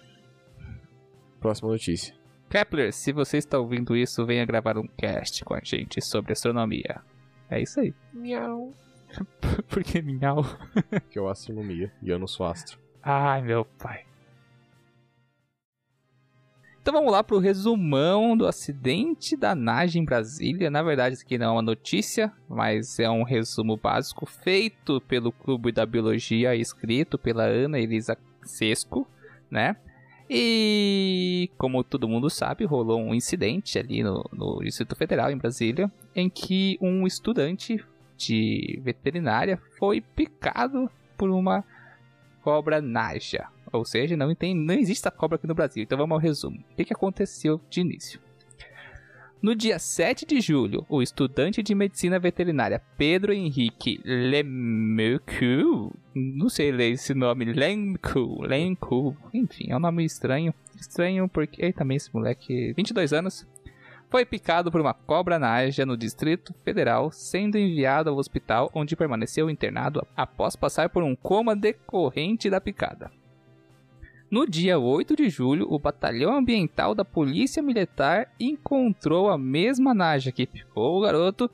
Próxima 1.39 1.69
notícia. 1.69 2.13
Kepler, 2.50 2.91
se 2.93 3.12
você 3.13 3.38
está 3.38 3.57
ouvindo 3.57 3.95
isso, 3.95 4.25
venha 4.25 4.45
gravar 4.45 4.77
um 4.77 4.88
cast 4.98 5.43
com 5.45 5.53
a 5.53 5.62
gente 5.63 6.01
sobre 6.01 6.33
astronomia. 6.33 7.01
É 7.50 7.62
isso 7.62 7.79
aí. 7.79 7.93
Miau. 8.13 8.71
Por 9.70 9.84
que 9.84 10.01
miau? 10.01 10.44
Que 11.10 11.20
é 11.20 11.22
o 11.22 11.30
astronomia. 11.30 11.91
E 12.01 12.10
eu 12.10 12.20
não 12.20 12.27
sou 12.27 12.46
astro. 12.46 12.80
Ai, 13.03 13.41
meu 13.41 13.65
pai. 13.65 14.06
Então 16.82 16.96
vamos 16.96 17.12
lá 17.12 17.24
pro 17.24 17.38
resumão 17.38 18.36
do 18.36 18.48
acidente 18.48 19.38
da 19.38 19.53
NAGE 19.53 20.00
em 20.00 20.06
Brasília. 20.06 20.70
Na 20.72 20.82
verdade, 20.82 21.13
isso 21.13 21.24
aqui 21.24 21.38
não 21.38 21.46
é 21.46 21.51
uma 21.51 21.62
notícia, 21.62 22.34
mas 22.50 22.98
é 22.98 23.08
um 23.08 23.22
resumo 23.22 23.77
básico 23.77 24.25
feito 24.25 25.00
pelo 25.01 25.32
Clube 25.32 25.72
da 25.72 25.86
Biologia, 25.86 26.56
escrito 26.56 27.20
pela 27.20 27.44
Ana 27.44 27.80
Elisa 27.80 28.18
Sesco, 28.44 29.08
né? 29.50 29.75
E 30.27 31.51
como 31.58 31.84
todo 31.84 32.08
mundo 32.08 32.32
sabe, 32.32 32.65
rolou 32.65 33.00
um 33.00 33.13
incidente 33.13 33.77
ali 33.77 34.01
no, 34.01 34.27
no 34.34 34.60
Distrito 34.63 34.96
Federal, 34.96 35.30
em 35.30 35.38
Brasília, 35.38 35.91
em 36.15 36.30
que 36.30 36.80
um 36.82 37.06
estudante 37.06 37.84
de 38.22 38.80
veterinária 38.84 39.60
foi 39.78 40.01
picado 40.01 40.90
por 41.18 41.30
uma 41.30 41.63
cobra 42.44 42.81
naja. 42.81 43.48
Ou 43.72 43.86
seja, 43.86 44.18
não, 44.18 44.34
tem, 44.36 44.55
não 44.55 44.74
existe 44.74 45.07
a 45.07 45.12
cobra 45.12 45.38
aqui 45.38 45.48
no 45.48 45.55
Brasil. 45.55 45.84
Então 45.84 45.98
vamos 45.98 46.16
ao 46.16 46.20
resumo. 46.20 46.64
O 46.72 46.75
que, 46.75 46.94
aconteceu 46.94 47.62
de 47.70 47.81
início? 47.81 48.20
No 49.42 49.55
dia 49.55 49.79
7 49.79 50.25
de 50.25 50.40
julho, 50.40 50.86
o 50.88 51.01
estudante 51.01 51.64
de 51.64 51.74
medicina 51.74 52.20
veterinária 52.20 52.79
Pedro 52.96 53.34
Henrique 53.34 54.00
Lemecou, 54.05 55.92
não 56.14 56.48
sei 56.48 56.72
ler 56.72 56.92
esse 56.92 57.16
nome, 57.16 57.46
Lemecou, 57.46 58.44
Lemecou, 58.44 59.18
enfim, 59.34 59.72
é 59.72 59.75
um 59.75 59.79
nome 59.79 60.05
estranho. 60.05 60.53
Estranho 60.79 61.27
porque, 61.27 61.66
eita, 61.66 61.79
também 61.79 61.98
esse 61.98 62.14
moleque, 62.14 62.72
22 62.74 63.14
anos, 63.14 63.48
foi 64.11 64.25
picado 64.25 64.69
por 64.69 64.81
uma 64.81 64.93
cobra 64.93 65.39
naja 65.39 65.85
no 65.85 65.95
Distrito 65.95 66.53
Federal, 66.65 67.09
sendo 67.11 67.57
enviado 67.57 68.09
ao 68.09 68.17
hospital 68.17 68.69
onde 68.75 68.93
permaneceu 68.93 69.50
internado 69.50 70.05
após 70.17 70.53
passar 70.53 70.89
por 70.89 71.01
um 71.01 71.15
coma 71.15 71.55
decorrente 71.55 72.50
da 72.50 72.59
picada. 72.59 73.09
No 74.29 74.45
dia 74.45 74.77
8 74.77 75.15
de 75.15 75.29
julho, 75.29 75.65
o 75.69 75.79
Batalhão 75.79 76.35
Ambiental 76.35 76.93
da 76.93 77.05
Polícia 77.05 77.63
Militar 77.63 78.29
encontrou 78.37 79.29
a 79.29 79.37
mesma 79.37 79.93
naja 79.93 80.31
que 80.31 80.45
picou 80.45 80.97
o 80.97 81.01
garoto 81.01 81.50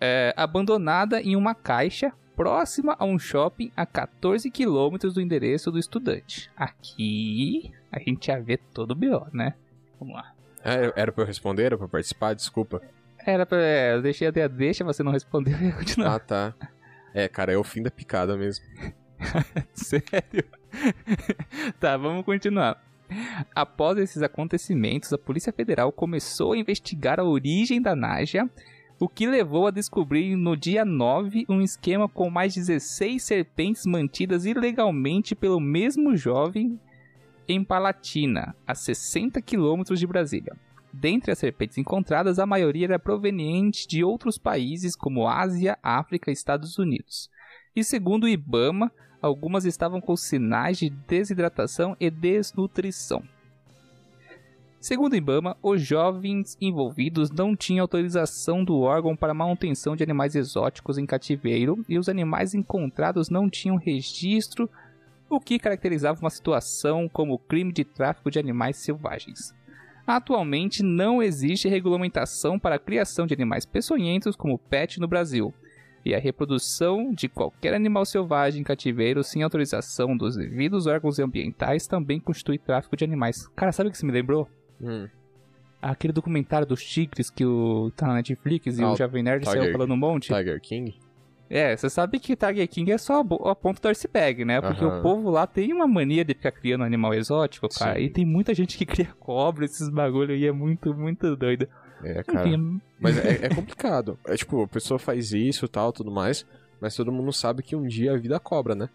é, 0.00 0.32
abandonada 0.36 1.20
em 1.20 1.36
uma 1.36 1.54
caixa 1.54 2.14
próxima 2.34 2.96
a 2.98 3.04
um 3.04 3.18
shopping 3.18 3.70
a 3.76 3.84
14 3.84 4.50
quilômetros 4.50 5.14
do 5.14 5.20
endereço 5.20 5.70
do 5.70 5.78
estudante. 5.78 6.50
Aqui 6.56 7.70
a 7.92 7.98
gente 7.98 8.26
já 8.26 8.38
vê 8.38 8.56
todo 8.56 8.92
o 8.92 8.94
B.O., 8.94 9.26
né? 9.32 9.54
Vamos 10.00 10.14
lá. 10.14 10.34
É, 10.64 10.92
era 10.96 11.12
pra 11.12 11.22
eu 11.22 11.26
responder? 11.26 11.64
Era 11.64 11.78
pra 11.78 11.86
participar? 11.86 12.34
Desculpa. 12.34 12.80
Era 13.24 13.44
pra. 13.44 13.60
É, 13.60 13.94
eu 13.94 14.02
deixei 14.02 14.26
até 14.26 14.42
a 14.42 14.48
deixa, 14.48 14.82
você 14.82 15.02
não 15.02 15.12
respondeu 15.12 15.56
e 15.60 15.68
eu 15.68 15.76
continuo. 15.76 16.08
Ah, 16.08 16.18
tá. 16.18 16.54
É, 17.12 17.28
cara, 17.28 17.52
é 17.52 17.56
o 17.56 17.62
fim 17.62 17.82
da 17.82 17.90
picada 17.90 18.36
mesmo. 18.36 18.64
Sério? 19.72 20.44
tá, 21.78 21.96
vamos 21.96 22.24
continuar. 22.24 22.82
Após 23.54 23.98
esses 23.98 24.22
acontecimentos, 24.22 25.12
a 25.12 25.18
Polícia 25.18 25.52
Federal 25.52 25.92
começou 25.92 26.52
a 26.52 26.56
investigar 26.56 27.20
a 27.20 27.24
origem 27.24 27.80
da 27.80 27.94
Naja, 27.94 28.48
o 28.98 29.08
que 29.08 29.26
levou 29.26 29.66
a 29.66 29.70
descobrir 29.70 30.34
no 30.34 30.56
dia 30.56 30.84
9 30.84 31.44
um 31.48 31.60
esquema 31.60 32.08
com 32.08 32.30
mais 32.30 32.54
16 32.54 33.22
serpentes 33.22 33.84
mantidas 33.84 34.46
ilegalmente 34.46 35.34
pelo 35.34 35.60
mesmo 35.60 36.16
jovem 36.16 36.80
em 37.48 37.62
Palatina, 37.62 38.54
a 38.66 38.74
60 38.74 39.40
quilômetros 39.42 40.00
de 40.00 40.06
Brasília. 40.06 40.56
Dentre 40.92 41.32
as 41.32 41.38
serpentes 41.38 41.76
encontradas, 41.76 42.38
a 42.38 42.46
maioria 42.46 42.86
era 42.86 42.98
proveniente 42.98 43.86
de 43.88 44.04
outros 44.04 44.38
países 44.38 44.94
como 44.94 45.26
Ásia, 45.26 45.76
África 45.82 46.30
e 46.30 46.34
Estados 46.34 46.78
Unidos. 46.78 47.28
E 47.74 47.82
segundo 47.82 48.24
o 48.24 48.28
Ibama, 48.28 48.92
algumas 49.20 49.64
estavam 49.64 50.00
com 50.00 50.16
sinais 50.16 50.78
de 50.78 50.90
desidratação 50.90 51.96
e 51.98 52.10
desnutrição. 52.10 53.22
Segundo 54.84 55.14
o 55.14 55.16
Ibama, 55.16 55.56
os 55.62 55.80
jovens 55.80 56.58
envolvidos 56.60 57.30
não 57.30 57.56
tinham 57.56 57.82
autorização 57.82 58.62
do 58.62 58.80
órgão 58.80 59.16
para 59.16 59.32
manutenção 59.32 59.96
de 59.96 60.02
animais 60.02 60.34
exóticos 60.34 60.98
em 60.98 61.06
cativeiro 61.06 61.82
e 61.88 61.98
os 61.98 62.06
animais 62.06 62.52
encontrados 62.52 63.30
não 63.30 63.48
tinham 63.48 63.76
registro, 63.76 64.68
o 65.28 65.40
que 65.40 65.58
caracterizava 65.58 66.20
uma 66.20 66.30
situação 66.30 67.08
como 67.08 67.38
crime 67.38 67.72
de 67.72 67.84
tráfico 67.84 68.30
de 68.30 68.38
animais 68.38 68.76
selvagens. 68.76 69.54
Atualmente 70.06 70.82
não 70.82 71.22
existe 71.22 71.66
regulamentação 71.68 72.58
para 72.58 72.74
a 72.74 72.78
criação 72.78 73.26
de 73.26 73.32
animais 73.34 73.64
peçonhentos 73.64 74.36
como 74.36 74.58
pet 74.58 75.00
no 75.00 75.08
Brasil, 75.08 75.52
e 76.04 76.14
a 76.14 76.18
reprodução 76.18 77.12
de 77.14 77.26
qualquer 77.28 77.72
animal 77.72 78.04
selvagem 78.04 78.60
em 78.60 78.64
cativeiro 78.64 79.24
sem 79.24 79.42
autorização 79.42 80.14
dos 80.14 80.36
devidos 80.36 80.86
órgãos 80.86 81.18
ambientais 81.18 81.86
também 81.86 82.20
constitui 82.20 82.58
tráfico 82.58 82.94
de 82.96 83.04
animais. 83.04 83.46
Cara, 83.56 83.72
sabe 83.72 83.88
o 83.88 83.90
que 83.90 83.96
isso 83.96 84.04
me 84.04 84.12
lembrou? 84.12 84.46
Hum. 84.82 85.08
Aquele 85.80 86.12
documentário 86.12 86.66
dos 86.66 86.82
tigres 86.84 87.30
que 87.30 87.44
o, 87.44 87.90
tá 87.96 88.06
na 88.06 88.14
Netflix 88.14 88.78
e 88.78 88.82
Ah, 88.82 88.90
o 88.90 88.92
o 88.92 88.96
Jovem 88.96 89.22
Nerd 89.22 89.44
Tiger- 89.46 89.62
saiu 89.62 89.72
falando 89.72 89.92
um 89.94 89.96
monte. 89.96 90.26
Tiger 90.34 90.60
King? 90.60 90.94
É, 91.48 91.76
você 91.76 91.90
sabe 91.90 92.18
que 92.18 92.34
Tiger 92.34 92.68
King 92.68 92.92
é 92.92 92.98
só 92.98 93.20
a, 93.20 93.54
ponta 93.54 93.80
do 93.80 93.88
iceberg, 93.88 94.44
né? 94.44 94.60
Porque 94.60 94.84
Aham. 94.84 94.98
o 94.98 95.02
povo 95.02 95.30
lá 95.30 95.46
tem 95.46 95.72
uma 95.72 95.86
mania 95.86 96.24
de 96.24 96.34
ficar 96.34 96.52
criando 96.52 96.84
animal 96.84 97.14
exótico, 97.14 97.68
cara. 97.68 97.98
Sim. 97.98 98.06
E 98.06 98.10
tem 98.10 98.24
muita 98.24 98.54
gente 98.54 98.78
que 98.78 98.86
cria 98.86 99.12
cobra, 99.20 99.64
esses 99.64 99.88
bagulho 99.88 100.34
aí 100.34 100.46
é 100.46 100.52
muito, 100.52 100.94
muito 100.94 101.36
doido. 101.36 101.68
É, 102.02 102.22
cara. 102.22 102.48
Enfim, 102.48 102.80
Mas 102.98 103.16
é, 103.24 103.46
é 103.46 103.48
complicado. 103.48 104.18
É 104.26 104.36
tipo, 104.36 104.62
a 104.62 104.68
pessoa 104.68 104.98
faz 104.98 105.32
isso 105.32 105.66
e 105.66 105.68
tal, 105.68 105.92
tudo 105.92 106.10
mais, 106.10 106.46
mas 106.80 106.96
todo 106.96 107.12
mundo 107.12 107.32
sabe 107.32 107.62
que 107.62 107.76
um 107.76 107.86
dia 107.86 108.12
a 108.12 108.16
vida 108.16 108.40
cobra, 108.40 108.74
né? 108.74 108.88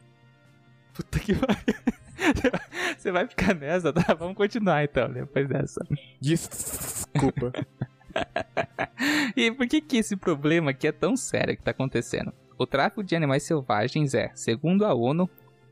puta 1.00 1.20
que 1.20 1.34
pariu. 1.34 1.76
Você 2.98 3.12
vai 3.12 3.26
ficar 3.28 3.56
nessa, 3.56 3.94
tá? 3.94 4.14
Vamos 4.14 4.36
continuar 4.36 4.84
então, 4.84 5.10
depois 5.10 5.48
dessa. 5.48 5.86
Desculpa. 6.20 7.54
E 9.36 9.52
por 9.52 9.68
que 9.68 9.80
que 9.80 9.98
esse 9.98 10.18
problema 10.18 10.72
aqui 10.72 10.88
é 10.88 10.92
tão 10.92 11.16
sério 11.16 11.56
que 11.56 11.64
tá 11.64 11.72
acontecendo? 11.72 12.34
O 12.58 12.68
tráfico 12.68 13.04
de 13.04 13.16
animais 13.16 13.44
selvagens 13.44 14.14
é, 14.14 14.32
segundo 14.36 14.86
a 14.86 14.94
ONU, 14.94 15.30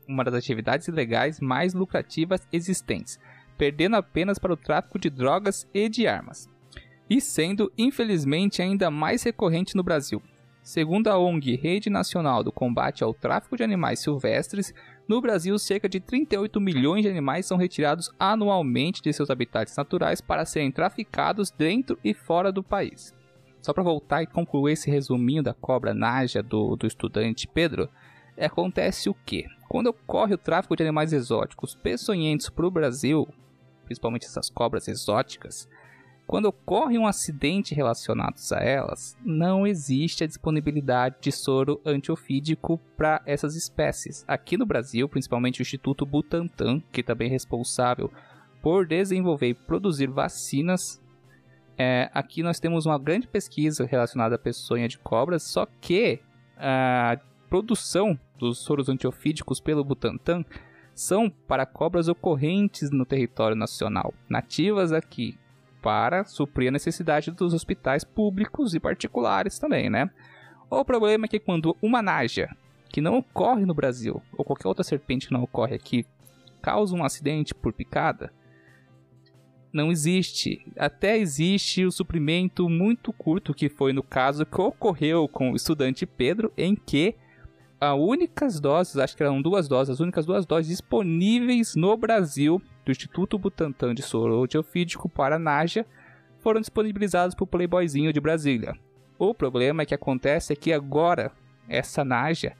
uma 0.08 0.24
das 0.24 0.34
atividades 0.34 0.88
ilegais 0.88 1.38
mais 1.38 1.74
lucrativas 1.74 2.40
existentes, 2.50 3.20
perdendo 3.58 3.96
apenas 3.96 4.38
para 4.38 4.52
o 4.52 4.56
tráfico 4.56 4.98
de 4.98 5.10
drogas 5.10 5.68
e 5.74 5.88
de 5.88 6.06
armas. 6.06 6.48
E 7.10 7.20
sendo, 7.20 7.70
infelizmente, 7.76 8.62
ainda 8.62 8.90
mais 8.90 9.22
recorrente 9.22 9.76
no 9.76 9.82
Brasil. 9.82 10.22
Segundo 10.62 11.08
a 11.08 11.18
ONG 11.18 11.56
Rede 11.56 11.90
Nacional 11.90 12.44
do 12.44 12.52
Combate 12.52 13.02
ao 13.02 13.14
Tráfico 13.14 13.56
de 13.56 13.62
Animais 13.62 14.00
Silvestres, 14.00 14.72
No 15.08 15.22
Brasil, 15.22 15.58
cerca 15.58 15.88
de 15.88 16.00
38 16.00 16.60
milhões 16.60 17.02
de 17.02 17.08
animais 17.08 17.46
são 17.46 17.56
retirados 17.56 18.12
anualmente 18.18 19.00
de 19.00 19.10
seus 19.10 19.30
habitats 19.30 19.74
naturais 19.74 20.20
para 20.20 20.44
serem 20.44 20.70
traficados 20.70 21.50
dentro 21.50 21.98
e 22.04 22.12
fora 22.12 22.52
do 22.52 22.62
país. 22.62 23.14
Só 23.62 23.72
para 23.72 23.82
voltar 23.82 24.22
e 24.22 24.26
concluir 24.26 24.74
esse 24.74 24.90
resuminho 24.90 25.42
da 25.42 25.54
cobra 25.54 25.94
naja 25.94 26.42
do, 26.42 26.76
do 26.76 26.86
estudante 26.86 27.48
Pedro, 27.48 27.88
acontece 28.38 29.08
o 29.08 29.14
que? 29.14 29.46
Quando 29.66 29.86
ocorre 29.86 30.34
o 30.34 30.38
tráfico 30.38 30.76
de 30.76 30.82
animais 30.82 31.14
exóticos 31.14 31.74
peçonhentos 31.74 32.50
para 32.50 32.66
o 32.66 32.70
Brasil, 32.70 33.26
principalmente 33.86 34.26
essas 34.26 34.50
cobras 34.50 34.88
exóticas, 34.88 35.66
quando 36.28 36.44
ocorre 36.44 36.98
um 36.98 37.06
acidente 37.06 37.74
relacionado 37.74 38.34
a 38.52 38.58
elas, 38.58 39.16
não 39.24 39.66
existe 39.66 40.22
a 40.22 40.26
disponibilidade 40.26 41.16
de 41.22 41.32
soro 41.32 41.80
antiofídico 41.86 42.78
para 42.98 43.22
essas 43.24 43.56
espécies. 43.56 44.26
Aqui 44.28 44.58
no 44.58 44.66
Brasil, 44.66 45.08
principalmente 45.08 45.60
o 45.60 45.62
Instituto 45.62 46.04
Butantan, 46.04 46.82
que 46.92 47.02
também 47.02 47.28
é 47.28 47.30
responsável 47.30 48.12
por 48.60 48.86
desenvolver 48.86 49.48
e 49.48 49.54
produzir 49.54 50.10
vacinas, 50.10 51.02
é, 51.78 52.10
aqui 52.12 52.42
nós 52.42 52.60
temos 52.60 52.84
uma 52.84 52.98
grande 52.98 53.26
pesquisa 53.26 53.86
relacionada 53.86 54.34
à 54.34 54.38
peçonha 54.38 54.86
de 54.86 54.98
cobras, 54.98 55.44
só 55.44 55.66
que 55.80 56.20
a 56.58 57.18
produção 57.48 58.20
dos 58.38 58.58
soros 58.58 58.90
antiofídicos 58.90 59.60
pelo 59.60 59.82
Butantan 59.82 60.44
são 60.94 61.30
para 61.30 61.64
cobras 61.64 62.06
ocorrentes 62.06 62.90
no 62.90 63.06
território 63.06 63.56
nacional, 63.56 64.12
nativas 64.28 64.92
aqui, 64.92 65.38
para 65.88 66.22
suprir 66.26 66.68
a 66.68 66.72
necessidade 66.72 67.30
dos 67.30 67.54
hospitais 67.54 68.04
públicos 68.04 68.74
e 68.74 68.78
particulares 68.78 69.58
também, 69.58 69.88
né? 69.88 70.10
O 70.68 70.84
problema 70.84 71.24
é 71.24 71.28
que 71.28 71.40
quando 71.40 71.74
uma 71.80 72.02
naja, 72.02 72.54
que 72.90 73.00
não 73.00 73.16
ocorre 73.16 73.64
no 73.64 73.72
Brasil, 73.72 74.20
ou 74.36 74.44
qualquer 74.44 74.68
outra 74.68 74.84
serpente 74.84 75.28
que 75.28 75.32
não 75.32 75.44
ocorre 75.44 75.74
aqui, 75.74 76.04
causa 76.60 76.94
um 76.94 77.02
acidente 77.02 77.54
por 77.54 77.72
picada, 77.72 78.30
não 79.72 79.90
existe. 79.90 80.62
Até 80.76 81.16
existe 81.16 81.86
o 81.86 81.90
suprimento 81.90 82.68
muito 82.68 83.10
curto, 83.10 83.54
que 83.54 83.70
foi 83.70 83.94
no 83.94 84.02
caso 84.02 84.44
que 84.44 84.60
ocorreu 84.60 85.26
com 85.26 85.52
o 85.52 85.56
estudante 85.56 86.04
Pedro, 86.04 86.52
em 86.54 86.76
que 86.76 87.14
as 87.80 87.98
únicas 87.98 88.60
doses, 88.60 88.98
acho 88.98 89.16
que 89.16 89.22
eram 89.22 89.40
duas 89.40 89.66
doses, 89.66 89.94
as 89.94 90.00
únicas 90.00 90.26
duas 90.26 90.44
doses 90.44 90.68
disponíveis 90.68 91.74
no 91.74 91.96
Brasil 91.96 92.60
do 92.88 92.92
Instituto 92.92 93.38
Butantan 93.38 93.94
de 93.94 94.00
Soro 94.00 94.46
Geofídico 94.50 95.10
para 95.10 95.38
Naja 95.38 95.84
foram 96.38 96.58
disponibilizados 96.58 97.34
para 97.34 97.44
o 97.44 97.46
Playboyzinho 97.46 98.14
de 98.14 98.20
Brasília. 98.20 98.78
O 99.18 99.34
problema 99.34 99.82
é 99.82 99.84
que 99.84 99.94
acontece 99.94 100.54
é 100.54 100.56
que 100.56 100.72
agora 100.72 101.30
essa 101.68 102.02
Naja 102.02 102.56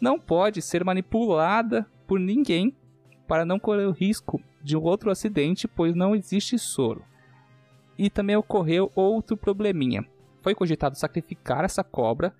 não 0.00 0.20
pode 0.20 0.62
ser 0.62 0.84
manipulada 0.84 1.84
por 2.06 2.20
ninguém 2.20 2.72
para 3.26 3.44
não 3.44 3.58
correr 3.58 3.86
o 3.86 3.90
risco 3.90 4.40
de 4.62 4.76
um 4.76 4.82
outro 4.82 5.10
acidente, 5.10 5.66
pois 5.66 5.96
não 5.96 6.14
existe 6.14 6.56
soro. 6.60 7.04
E 7.98 8.08
também 8.08 8.36
ocorreu 8.36 8.88
outro 8.94 9.36
probleminha. 9.36 10.06
Foi 10.42 10.54
cogitado 10.54 10.96
sacrificar 10.96 11.64
essa 11.64 11.82
cobra 11.82 12.32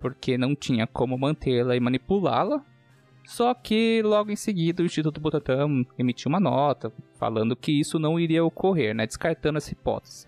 porque 0.00 0.36
não 0.36 0.56
tinha 0.56 0.88
como 0.88 1.16
mantê-la 1.16 1.76
e 1.76 1.80
manipulá-la. 1.80 2.64
Só 3.24 3.54
que 3.54 4.02
logo 4.02 4.30
em 4.30 4.36
seguida 4.36 4.82
o 4.82 4.86
Instituto 4.86 5.20
Butantan 5.20 5.84
emitiu 5.98 6.28
uma 6.28 6.40
nota 6.40 6.92
falando 7.18 7.56
que 7.56 7.72
isso 7.72 7.98
não 7.98 8.20
iria 8.20 8.44
ocorrer, 8.44 8.94
né, 8.94 9.06
descartando 9.06 9.58
essa 9.58 9.72
hipótese. 9.72 10.26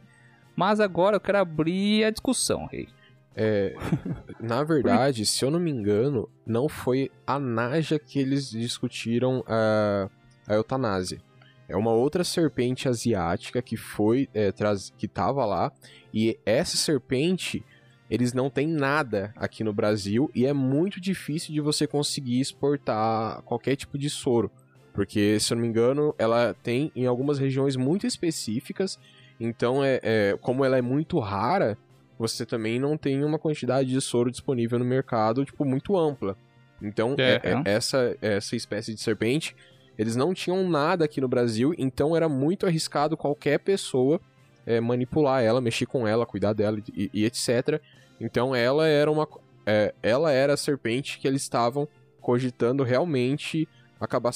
Mas 0.57 0.81
agora 0.81 1.17
eu 1.17 1.21
quero 1.21 1.39
abrir 1.39 2.05
a 2.05 2.11
discussão, 2.11 2.67
Rei. 2.67 2.89
É, 3.35 3.75
na 4.41 4.65
verdade, 4.65 5.27
se 5.27 5.45
eu 5.45 5.51
não 5.51 5.61
me 5.61 5.71
engano, 5.71 6.29
não 6.47 6.69
foi 6.69 7.11
a 7.27 7.39
Naja 7.39 7.99
que 7.99 8.19
eles 8.19 8.51
discutiram 8.51 9.45
a, 9.47 10.09
a 10.49 10.55
eutanásia. 10.55 11.21
É 11.69 11.77
uma 11.77 11.93
outra 11.93 12.25
serpente 12.25 12.89
asiática 12.89 13.61
que 13.61 13.77
foi 13.77 14.29
é, 14.33 14.53
traz, 14.53 14.91
que 14.97 15.07
estava 15.07 15.45
lá 15.45 15.71
e 16.15 16.39
essa 16.47 16.77
serpente 16.77 17.63
eles 18.11 18.33
não 18.33 18.49
têm 18.49 18.69
nada 18.69 19.33
aqui 19.37 19.65
no 19.65 19.73
Brasil 19.73 20.31
e 20.35 20.47
é 20.47 20.53
muito 20.53 21.01
difícil 21.01 21.53
de 21.53 21.61
você 21.61 21.87
conseguir 21.87 22.41
exportar 22.41 23.43
qualquer 23.43 23.77
tipo 23.77 23.99
de 23.99 24.09
soro. 24.09 24.51
Porque, 24.93 25.39
se 25.41 25.53
eu 25.53 25.57
não 25.57 25.63
me 25.63 25.69
engano, 25.69 26.15
ela 26.17 26.55
tem 26.63 26.91
em 26.95 27.05
algumas 27.07 27.39
regiões 27.39 27.77
muito 27.77 28.07
específicas. 28.07 28.99
Então, 29.39 29.85
é, 29.85 30.01
é 30.03 30.39
como 30.41 30.65
ela 30.65 30.79
é 30.79 30.83
muito 30.83 31.19
rara, 31.19 31.77
você 32.19 32.47
também 32.47 32.79
não 32.79 32.97
tem 32.97 33.23
uma 33.23 33.39
quantidade 33.39 33.91
de 33.91 34.01
soro 34.01 34.31
disponível 34.31 34.79
no 34.79 34.85
mercado, 34.85 35.45
tipo, 35.45 35.65
muito 35.65 35.97
ampla. 35.99 36.37
Então, 36.81 37.15
é, 37.19 37.41
é, 37.43 37.63
essa, 37.67 38.17
essa 38.23 38.57
espécie 38.57 38.95
de 38.95 39.01
serpente, 39.01 39.55
eles 39.99 40.17
não 40.17 40.33
tinham 40.33 40.67
nada 40.69 41.05
aqui 41.05 41.21
no 41.21 41.29
Brasil, 41.29 41.75
então 41.77 42.17
era 42.17 42.29
muito 42.29 42.67
arriscado 42.67 43.17
qualquer 43.17 43.59
pessoa 43.59 44.21
é, 44.67 44.81
manipular 44.81 45.43
ela, 45.43 45.61
mexer 45.61 45.87
com 45.87 46.07
ela, 46.07 46.27
cuidar 46.27 46.53
dela 46.53 46.79
e, 46.93 47.11
e 47.15 47.25
etc. 47.25 47.81
Então 48.21 48.55
ela 48.55 48.87
era 48.87 49.11
uma. 49.11 49.27
É, 49.65 49.95
ela 50.03 50.33
era 50.33 50.55
a 50.55 50.57
serpente 50.57 51.19
que 51.19 51.27
eles 51.27 51.43
estavam 51.43 51.89
cogitando 52.21 52.83
realmente 52.83 53.69
acabar, 54.01 54.33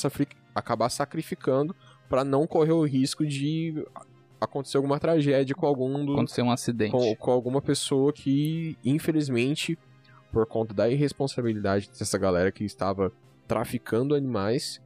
acabar 0.55 0.89
sacrificando 0.89 1.75
para 2.09 2.25
não 2.25 2.47
correr 2.47 2.73
o 2.73 2.85
risco 2.85 3.27
de 3.27 3.85
acontecer 4.41 4.77
alguma 4.77 4.99
tragédia 4.99 5.55
com 5.55 5.67
algum 5.67 6.05
do, 6.05 6.13
acontecer 6.15 6.43
um 6.43 6.51
acidente 6.51 6.93
com, 6.93 7.15
com, 7.17 7.31
alguma 7.31 7.61
pessoa 7.61 8.13
que 8.13 8.77
infelizmente 8.83 9.79
por 10.33 10.47
conta 10.47 10.73
da 10.73 10.89
irresponsabilidade 10.89 11.91
dessa 11.97 12.17
galera 12.17 12.51
que 12.51 12.65
estava 12.65 13.13
traficando 13.47 14.15
animais 14.15 14.81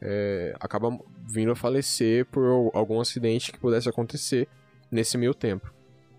é, 0.00 0.54
acaba 0.60 0.96
vindo 1.26 1.50
a 1.50 1.56
falecer 1.56 2.26
por 2.26 2.70
algum 2.74 3.00
acidente 3.00 3.50
que 3.50 3.58
pudesse 3.58 3.88
acontecer 3.88 4.48
nesse 4.92 5.16
meio 5.16 5.34
tempo. 5.34 5.72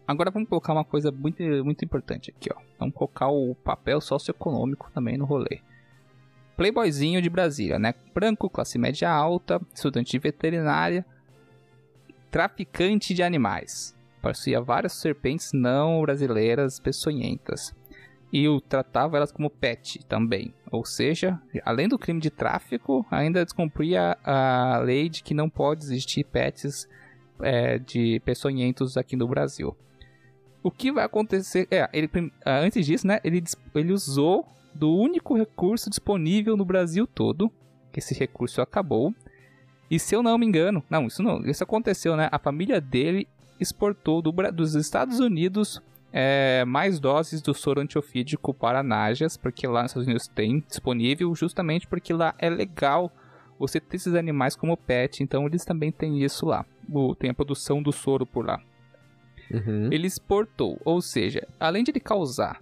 Agora 0.06 0.32
vamos 0.32 0.50
colocar 0.50 0.74
uma 0.74 0.84
coisa 0.84 1.12
muito, 1.12 1.42
muito 1.64 1.86
importante 1.86 2.34
aqui, 2.36 2.50
ó. 2.54 2.60
Vamos 2.78 2.96
colocar 2.96 3.30
o 3.30 3.56
papel 3.56 4.02
socioeconômico 4.02 4.92
também 4.94 5.18
no 5.18 5.24
rolê. 5.24 5.62
Playboyzinho 6.58 7.22
de 7.22 7.30
Brasília, 7.30 7.80
né? 7.80 7.94
Branco, 8.14 8.50
classe 8.50 8.78
média 8.78 9.10
alta, 9.10 9.62
estudante 9.74 10.12
de 10.12 10.20
veterinária, 10.20 11.06
traficante 12.30 13.14
de 13.14 13.24
animais. 13.24 13.96
Possuía 14.22 14.62
várias 14.62 14.94
serpentes 14.94 15.52
não 15.54 16.02
brasileiras 16.02 16.80
peçonhentas. 16.80 17.74
E 18.32 18.48
o 18.48 18.60
tratava 18.60 19.18
elas 19.18 19.32
como 19.32 19.50
pet 19.50 20.04
também. 20.06 20.54
Ou 20.72 20.84
seja, 20.84 21.40
além 21.64 21.88
do 21.88 22.00
crime 22.00 22.20
de 22.20 22.32
tráfico, 22.32 23.06
ainda 23.10 23.44
descumpria 23.44 24.18
a 24.24 24.80
lei 24.84 25.08
de 25.08 25.22
que 25.24 25.34
não 25.34 25.50
pode 25.50 25.84
existir 25.84 26.24
pets 26.24 26.88
é, 27.44 27.78
de 27.78 28.20
peçonhentos 28.26 28.98
aqui 28.98 29.16
no 29.16 29.28
Brasil. 29.28 29.76
O 30.64 30.72
que 30.72 30.92
vai 30.92 31.04
acontecer? 31.04 31.68
É, 31.70 31.90
ele, 31.94 32.10
ah, 32.46 32.60
antes 32.60 32.86
disso, 32.86 33.06
né? 33.06 33.20
Ele, 33.24 33.44
ele 33.76 33.92
usou 33.92 34.48
do 34.74 34.96
único 34.96 35.36
recurso 35.36 35.90
disponível 35.90 36.56
no 36.56 36.66
Brasil 36.66 37.06
todo. 37.06 37.52
Que 37.92 38.00
esse 38.00 38.14
recurso 38.14 38.62
acabou. 38.62 39.14
E 39.92 40.00
se 40.00 40.16
eu 40.16 40.24
não 40.24 40.38
me 40.38 40.46
engano, 40.46 40.84
não, 40.90 41.06
isso 41.06 41.22
não, 41.22 41.46
isso 41.46 41.64
aconteceu, 41.64 42.16
né? 42.16 42.30
A 42.32 42.40
família 42.40 42.82
dele 42.82 43.28
exportou 43.60 44.22
do, 44.22 44.32
dos 44.52 44.74
Estados 44.74 45.20
Unidos 45.20 45.82
é, 46.12 46.64
mais 46.66 47.00
doses 47.00 47.42
do 47.42 47.54
soro 47.54 47.82
antiofídico 47.82 48.54
para 48.54 48.82
najas, 48.82 49.36
porque 49.36 49.68
lá 49.68 49.82
nos 49.82 49.92
Estados 49.92 50.08
Unidos 50.08 50.28
tem 50.28 50.64
disponível, 50.68 51.34
justamente 51.36 51.88
porque 51.88 52.14
lá 52.14 52.34
é 52.38 52.50
legal 52.50 53.12
você 53.60 53.80
ter 53.80 53.98
esses 53.98 54.14
animais 54.14 54.56
como 54.56 54.78
pet, 54.78 55.24
então 55.24 55.46
eles 55.46 55.66
também 55.66 55.92
têm 55.92 56.24
isso 56.24 56.46
lá. 56.46 56.66
O, 56.92 57.16
tem 57.16 57.30
a 57.30 57.34
produção 57.34 57.82
do 57.82 57.92
soro 57.92 58.26
por 58.26 58.46
lá. 58.46 58.62
Uhum. 59.52 59.90
Ele 59.92 60.08
exportou, 60.08 60.80
ou 60.84 61.02
seja, 61.02 61.48
além 61.60 61.84
de 61.84 61.92
ele 61.92 62.00
causar 62.00 62.62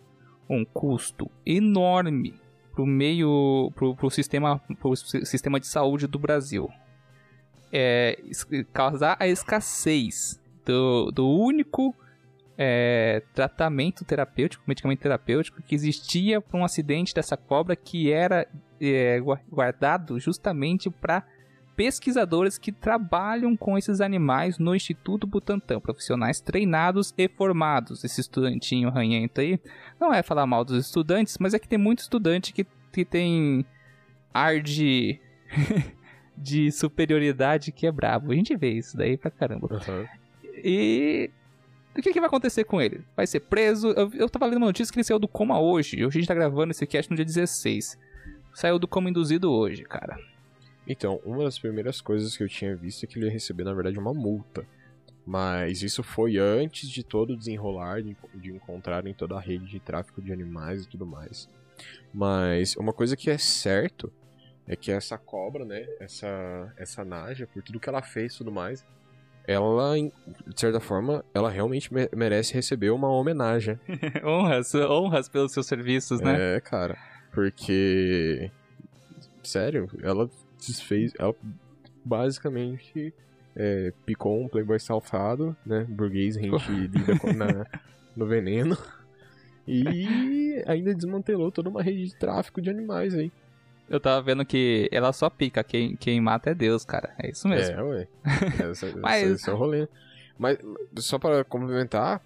um 0.49 0.65
custo 0.65 1.29
enorme 1.45 2.33
para 2.73 2.83
o 2.83 2.85
meio, 2.85 3.71
para 3.75 4.05
o 4.05 4.09
sistema, 4.09 4.59
pro 4.79 4.95
sistema 4.95 5.59
de 5.59 5.67
saúde 5.67 6.07
do 6.07 6.19
Brasil, 6.19 6.69
é, 7.71 8.19
causar 8.73 9.15
a 9.19 9.27
escassez 9.27 10.39
do, 10.65 11.11
do 11.11 11.29
único 11.29 11.95
é, 12.57 13.23
tratamento 13.33 14.03
terapêutico, 14.03 14.63
medicamento 14.67 14.99
terapêutico 14.99 15.61
que 15.61 15.73
existia 15.73 16.41
para 16.41 16.59
um 16.59 16.65
acidente 16.65 17.13
dessa 17.13 17.37
cobra 17.37 17.75
que 17.75 18.11
era 18.11 18.47
é, 18.79 19.19
guardado 19.49 20.19
justamente 20.19 20.89
para 20.89 21.25
pesquisadores 21.81 22.59
que 22.59 22.71
trabalham 22.71 23.57
com 23.57 23.75
esses 23.75 24.01
animais 24.01 24.59
no 24.59 24.75
Instituto 24.75 25.25
Butantan, 25.25 25.79
profissionais 25.79 26.39
treinados 26.39 27.11
e 27.17 27.27
formados. 27.27 28.03
Esse 28.03 28.21
estudantinho 28.21 28.91
ranhento 28.91 29.41
aí, 29.41 29.59
não 29.99 30.13
é 30.13 30.21
falar 30.21 30.45
mal 30.45 30.63
dos 30.63 30.85
estudantes, 30.85 31.39
mas 31.39 31.55
é 31.55 31.59
que 31.59 31.67
tem 31.67 31.79
muito 31.79 31.97
estudante 31.97 32.53
que, 32.53 32.67
que 32.93 33.03
tem 33.03 33.65
ar 34.31 34.61
de, 34.61 35.19
de 36.37 36.71
superioridade 36.71 37.71
que 37.71 37.87
é 37.87 37.91
brabo. 37.91 38.31
A 38.31 38.35
gente 38.35 38.55
vê 38.55 38.73
isso 38.73 38.95
daí 38.95 39.17
pra 39.17 39.31
caramba. 39.31 39.67
Uhum. 39.71 40.05
E 40.63 41.31
o 41.97 42.01
que, 42.03 42.13
que, 42.13 42.19
vai 42.19 42.27
acontecer 42.27 42.63
com 42.63 42.79
ele? 42.79 43.03
Vai 43.17 43.25
ser 43.25 43.39
preso? 43.39 43.87
Eu, 43.87 44.11
eu 44.13 44.29
tava 44.29 44.45
lendo 44.45 44.57
uma 44.57 44.67
notícia 44.67 44.93
que 44.93 44.99
ele 44.99 45.03
saiu 45.03 45.17
do 45.17 45.27
coma 45.27 45.59
hoje. 45.59 46.05
Hoje 46.05 46.19
a 46.19 46.21
gente 46.21 46.27
tá 46.27 46.35
gravando 46.35 46.69
esse 46.69 46.85
cast 46.85 47.09
no 47.09 47.15
dia 47.15 47.25
16. 47.25 47.97
saiu 48.53 48.77
do 48.77 48.87
como 48.87 49.09
induzido 49.09 49.51
hoje, 49.51 49.81
cara? 49.81 50.15
Então, 50.87 51.19
uma 51.23 51.43
das 51.43 51.59
primeiras 51.59 52.01
coisas 52.01 52.35
que 52.35 52.43
eu 52.43 52.49
tinha 52.49 52.75
visto 52.75 53.03
é 53.03 53.07
que 53.07 53.17
ele 53.17 53.25
ia 53.27 53.31
receber, 53.31 53.63
na 53.63 53.73
verdade, 53.73 53.99
uma 53.99 54.13
multa. 54.13 54.65
Mas 55.25 55.83
isso 55.83 56.01
foi 56.01 56.37
antes 56.37 56.89
de 56.89 57.03
todo 57.03 57.33
o 57.33 57.37
desenrolar, 57.37 58.01
de, 58.01 58.17
de 58.35 58.51
encontrarem 58.51 59.13
toda 59.13 59.35
a 59.35 59.39
rede 59.39 59.65
de 59.67 59.79
tráfico 59.79 60.21
de 60.21 60.33
animais 60.33 60.83
e 60.83 60.89
tudo 60.89 61.05
mais. 61.05 61.47
Mas 62.13 62.75
uma 62.75 62.91
coisa 62.91 63.15
que 63.15 63.29
é 63.29 63.37
certo 63.37 64.11
é 64.67 64.75
que 64.75 64.91
essa 64.91 65.17
cobra, 65.17 65.63
né, 65.63 65.85
essa, 65.99 66.73
essa 66.77 67.05
Naja, 67.05 67.47
por 67.47 67.61
tudo 67.61 67.79
que 67.79 67.87
ela 67.89 68.01
fez 68.01 68.33
e 68.33 68.37
tudo 68.39 68.51
mais, 68.51 68.85
ela, 69.47 69.95
de 69.95 70.59
certa 70.59 70.79
forma, 70.79 71.23
ela 71.33 71.49
realmente 71.49 71.93
me- 71.93 72.09
merece 72.15 72.53
receber 72.53 72.89
uma 72.91 73.09
homenagem. 73.09 73.79
honras, 74.23 74.73
honras 74.75 75.29
pelos 75.29 75.51
seus 75.51 75.65
serviços, 75.67 76.21
né? 76.21 76.57
É, 76.57 76.61
cara. 76.61 76.97
Porque. 77.31 78.51
Sério, 79.43 79.89
ela 80.01 80.29
desfez. 80.59 81.13
Ela 81.17 81.33
basicamente 82.05 83.13
é, 83.55 83.93
picou 84.05 84.41
um 84.41 84.47
playboy 84.47 84.79
salfado, 84.79 85.55
né? 85.65 85.85
Burguês, 85.89 86.37
a 86.37 86.41
gente 86.41 86.71
lida 86.71 87.17
com, 87.19 87.33
na, 87.33 87.65
no 88.15 88.25
veneno. 88.25 88.77
E 89.67 90.63
ainda 90.65 90.93
desmantelou 90.93 91.51
toda 91.51 91.69
uma 91.69 91.81
rede 91.83 92.07
de 92.07 92.15
tráfico 92.15 92.61
de 92.61 92.69
animais 92.69 93.13
aí. 93.13 93.31
Eu 93.89 93.99
tava 93.99 94.21
vendo 94.21 94.45
que 94.45 94.87
ela 94.91 95.11
só 95.13 95.29
pica, 95.29 95.63
quem, 95.63 95.95
quem 95.95 96.19
mata 96.21 96.49
é 96.49 96.53
Deus, 96.55 96.85
cara. 96.85 97.13
É 97.21 97.29
isso 97.29 97.47
mesmo. 97.47 97.75
É, 97.79 97.83
ué. 97.83 98.07
Essa, 98.71 98.87
Mas- 98.97 99.29
esse 99.29 99.49
é 99.49 99.53
o 99.53 99.57
rolê. 99.57 99.87
Mas, 100.37 100.57
só 100.97 101.19
pra 101.19 101.43
complementar, 101.43 102.21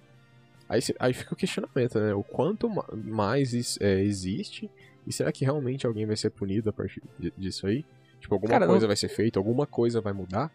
aí, 0.69 0.79
aí 0.99 1.13
fica 1.13 1.33
o 1.33 1.37
questionamento, 1.37 1.99
né? 1.99 2.13
O 2.13 2.23
quanto 2.23 2.69
ma- 2.69 2.85
mais 2.93 3.53
is- 3.53 3.77
é, 3.81 3.99
existe, 4.01 4.69
e 5.07 5.11
será 5.13 5.31
que 5.31 5.43
realmente 5.45 5.85
alguém 5.85 6.05
vai 6.05 6.15
ser 6.15 6.29
punido 6.29 6.69
a 6.69 6.73
partir 6.73 7.01
di- 7.19 7.33
disso 7.37 7.67
aí? 7.67 7.85
Tipo, 8.19 8.35
alguma 8.35 8.51
Cara, 8.53 8.65
coisa 8.67 8.81
não- 8.81 8.87
vai 8.87 8.95
ser 8.95 9.09
feita, 9.09 9.39
alguma 9.39 9.65
coisa 9.67 10.01
vai 10.01 10.13
mudar? 10.13 10.51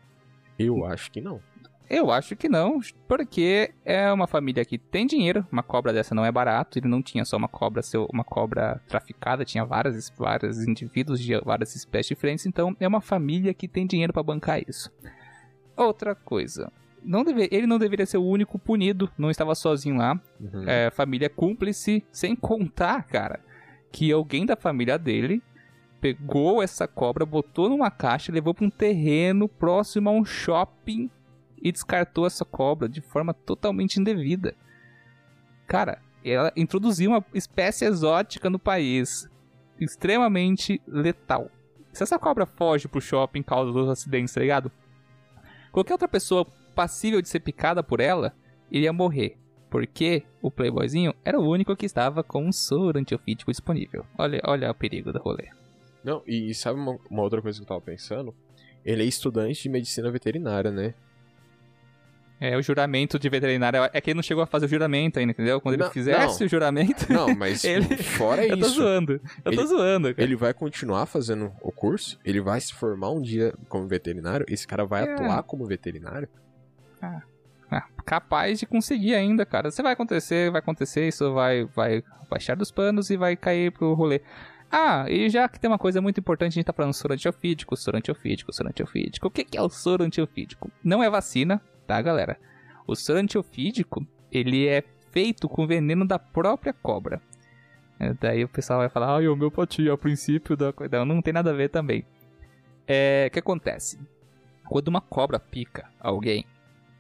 Eu 0.59 0.85
acho 0.85 1.11
que 1.11 1.21
não. 1.21 1.41
Eu 1.89 2.11
acho 2.13 2.37
que 2.37 2.49
não, 2.49 2.79
porque 3.09 3.73
é 3.85 4.13
uma 4.13 4.29
família 4.29 4.65
que 4.65 4.79
tem 4.79 5.07
dinheiro, 5.07 5.45
uma 5.51 5.63
cobra 5.63 5.93
dessa 5.93 6.15
não 6.15 6.25
é 6.25 6.31
barato, 6.31 6.79
ele 6.79 6.87
não 6.87 7.03
tinha 7.03 7.25
só 7.25 7.37
uma 7.37 7.49
cobra, 7.49 7.83
seu, 7.83 8.07
uma 8.13 8.23
cobra 8.23 8.81
traficada, 8.87 9.45
tinha 9.45 9.65
vários, 9.65 10.09
vários 10.17 10.59
indivíduos 10.69 11.19
de 11.19 11.37
várias 11.41 11.75
espécies 11.75 12.09
diferentes, 12.17 12.47
então 12.47 12.77
é 12.79 12.87
uma 12.87 13.01
família 13.01 13.53
que 13.53 13.67
tem 13.67 13.89
dinheiro 13.89 14.13
pra 14.13 14.23
bancar 14.23 14.63
isso. 14.69 14.89
Outra 15.77 16.15
coisa, 16.15 16.71
não 17.03 17.25
deve, 17.25 17.49
ele 17.51 17.67
não 17.67 17.79
deveria 17.79 18.07
ser 18.07 18.19
o 18.19 18.25
único 18.25 18.57
punido, 18.59 19.11
não 19.19 19.31
estava 19.31 19.55
sozinho 19.57 19.97
lá, 19.97 20.21
Uhum. 20.41 20.69
é, 20.69 20.91
família 20.91 21.29
cúmplice, 21.29 22.05
sem 22.13 22.37
contar, 22.37 23.03
cara, 23.05 23.41
que 23.93 24.13
alguém 24.13 24.47
da 24.47 24.57
família 24.57 24.99
dele 24.99 25.43
pegou 26.01 26.63
essa 26.63 26.89
cobra, 26.89 27.27
botou 27.27 27.69
numa 27.69 27.91
caixa, 27.91 28.33
levou 28.33 28.55
para 28.55 28.65
um 28.65 28.71
terreno 28.71 29.49
próximo 29.49 30.09
a 30.09 30.13
um 30.13 30.25
shopping 30.25 31.11
e 31.61 31.71
descartou 31.71 32.27
essa 32.27 32.45
cobra 32.45 32.89
de 32.89 33.01
forma 33.01 33.35
totalmente 33.35 34.01
indevida. 34.01 34.55
Cara, 35.67 36.01
ela 36.25 36.53
introduziu 36.57 37.11
uma 37.11 37.25
espécie 37.35 37.85
exótica 37.85 38.49
no 38.49 38.59
país, 38.59 39.29
extremamente 39.79 40.81
letal. 40.87 41.51
Se 41.93 42.03
essa 42.03 42.19
cobra 42.19 42.47
foge 42.47 42.89
pro 42.89 43.01
shopping 43.01 43.43
causa 43.43 43.73
dos 43.73 43.89
acidentes, 43.89 44.33
tá 44.33 44.41
ligado? 44.41 44.71
Qualquer 45.73 45.93
outra 45.95 46.09
pessoa 46.09 46.47
passível 46.75 47.21
de 47.21 47.29
ser 47.29 47.41
picada 47.41 47.83
por 47.83 48.01
ela 48.01 48.35
iria 48.71 48.93
morrer. 48.93 49.37
Porque 49.71 50.25
o 50.43 50.51
Playboyzinho 50.51 51.15
era 51.25 51.39
o 51.39 51.49
único 51.49 51.77
que 51.77 51.87
estava 51.87 52.23
com 52.25 52.45
um 52.45 52.53
soro 52.53 52.99
antiofídico 52.99 53.51
disponível. 53.53 54.05
Olha, 54.19 54.41
olha 54.45 54.71
o 54.71 54.75
perigo 54.75 55.13
do 55.13 55.19
rolê. 55.21 55.49
Não, 56.03 56.23
e 56.27 56.53
sabe 56.55 56.79
uma, 56.81 56.99
uma 57.09 57.23
outra 57.23 57.41
coisa 57.41 57.59
que 57.59 57.63
eu 57.63 57.69
tava 57.69 57.81
pensando? 57.81 58.35
Ele 58.85 59.03
é 59.03 59.07
estudante 59.07 59.63
de 59.63 59.69
medicina 59.69 60.11
veterinária, 60.11 60.71
né? 60.71 60.95
É, 62.41 62.57
o 62.57 62.63
juramento 62.63 63.19
de 63.19 63.29
veterinário. 63.29 63.81
É 63.93 64.01
que 64.01 64.09
ele 64.11 64.17
não 64.17 64.23
chegou 64.23 64.43
a 64.43 64.47
fazer 64.47 64.65
o 64.65 64.69
juramento 64.69 65.19
ainda, 65.19 65.31
entendeu? 65.33 65.61
Quando 65.61 65.77
Não, 65.79 65.87
ele 65.87 65.93
fizesse 65.93 66.41
não. 66.41 66.47
o 66.47 66.49
juramento. 66.49 67.13
Não, 67.13 67.35
mas 67.37 67.63
Ele- 67.69 67.97
fora 67.99 68.47
eu 68.47 68.59
tô 68.59 68.65
isso, 68.67 68.77
zoando. 68.77 69.13
Eu 69.45 69.53
tô 69.53 69.61
Ele- 69.61 69.67
zoando, 69.67 70.09
cara. 70.15 70.23
ele 70.23 70.37
vai 70.37 70.55
continuar 70.55 71.05
fazendo 71.05 71.53
o 71.61 71.71
curso, 71.71 72.19
ele 72.25 72.41
vai 72.41 72.59
se 72.59 72.73
formar 72.73 73.11
um 73.11 73.21
dia 73.21 73.53
como 73.69 73.87
veterinário, 73.87 74.47
esse 74.49 74.67
cara 74.67 74.87
vai 74.87 75.07
É. 75.07 75.13
atuar 75.13 75.43
como 75.43 75.67
veterinário. 75.67 76.29
Ah, 77.03 77.21
capaz 78.05 78.59
de 78.59 78.67
conseguir 78.67 79.15
ainda, 79.15 79.47
cara. 79.47 79.71
Você 79.71 79.83
vai 79.83 79.93
acontecer, 79.93 80.51
vai 80.51 80.59
acontecer, 80.61 81.09
isso 81.09 81.33
vai, 81.33 81.65
vai 81.65 82.03
baixar 82.29 82.57
dos 82.57 82.71
panos 82.71 83.11
e 83.11 83.17
vai 83.17 83.37
cair 83.37 83.73
pro 83.73 83.95
rolê. 83.95 84.21
Ah, 84.71 85.05
e 85.09 85.29
já 85.29 85.49
que 85.49 85.59
tem 85.59 85.69
uma 85.69 85.79
coisa 85.79 86.01
muito 86.01 86.21
importante, 86.21 86.53
a 86.53 86.55
gente 86.55 86.65
tá 86.65 86.73
falando 86.73 86.95
soro 86.95 87.15
antiofídico, 87.15 87.77
soro 87.77 87.97
antiofídico, 87.97 88.53
soro 88.53 88.69
antiofídico. 88.69 89.27
O 89.27 89.31
que 89.31 89.45
que 89.45 89.59
é 89.59 89.63
o 89.63 89.69
soro 89.69 90.05
antiofídico? 90.05 90.71
Não 90.83 91.03
é 91.03 91.11
vacina, 91.11 91.61
tá, 91.87 92.01
galera? 92.01 92.39
O 92.87 92.95
soro 92.95 93.19
antiofídico, 93.19 94.07
ele 94.31 94.69
é 94.69 94.85
feito 95.11 95.49
com 95.49 95.67
veneno 95.67 96.07
da 96.07 96.19
própria 96.19 96.73
cobra. 96.73 97.21
É, 97.99 98.15
Daí 98.15 98.45
o 98.45 98.49
pessoal 98.49 98.79
vai 98.79 98.89
falar, 98.89 99.17
ai, 99.17 99.27
homeopatia, 99.27 99.93
a 99.93 99.99
princípio 99.99 100.57
da 100.57 100.73
coisa. 100.73 100.99
Não, 100.99 101.17
não 101.17 101.23
tem 101.23 101.35
nada 101.35 101.51
a 101.51 101.55
ver 101.55 101.69
também. 101.69 102.05
É, 102.87 103.27
o 103.29 103.33
que 103.33 103.41
acontece? 103.41 103.99
Quando 104.69 104.87
uma 104.87 105.01
cobra 105.01 105.41
pica 105.41 105.89
alguém, 105.99 106.47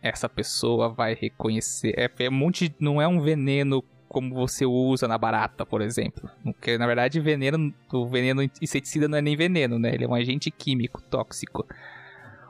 essa 0.02 0.28
pessoa 0.28 0.88
vai 0.88 1.14
reconhecer. 1.14 1.94
É, 1.96 2.10
é 2.24 2.28
um 2.28 2.32
monte, 2.32 2.74
não 2.78 3.00
é 3.00 3.06
um 3.06 3.20
veneno 3.20 3.82
como 4.08 4.34
você 4.34 4.66
usa 4.66 5.06
na 5.06 5.16
barata, 5.16 5.64
por 5.64 5.80
exemplo. 5.80 6.28
Porque 6.42 6.76
na 6.76 6.86
verdade 6.86 7.20
veneno, 7.20 7.72
o 7.92 8.06
veneno 8.06 8.42
inseticida 8.60 9.06
não 9.08 9.18
é 9.18 9.22
nem 9.22 9.36
veneno, 9.36 9.78
né? 9.78 9.94
Ele 9.94 10.04
é 10.04 10.08
um 10.08 10.14
agente 10.14 10.50
químico 10.50 11.00
tóxico. 11.02 11.66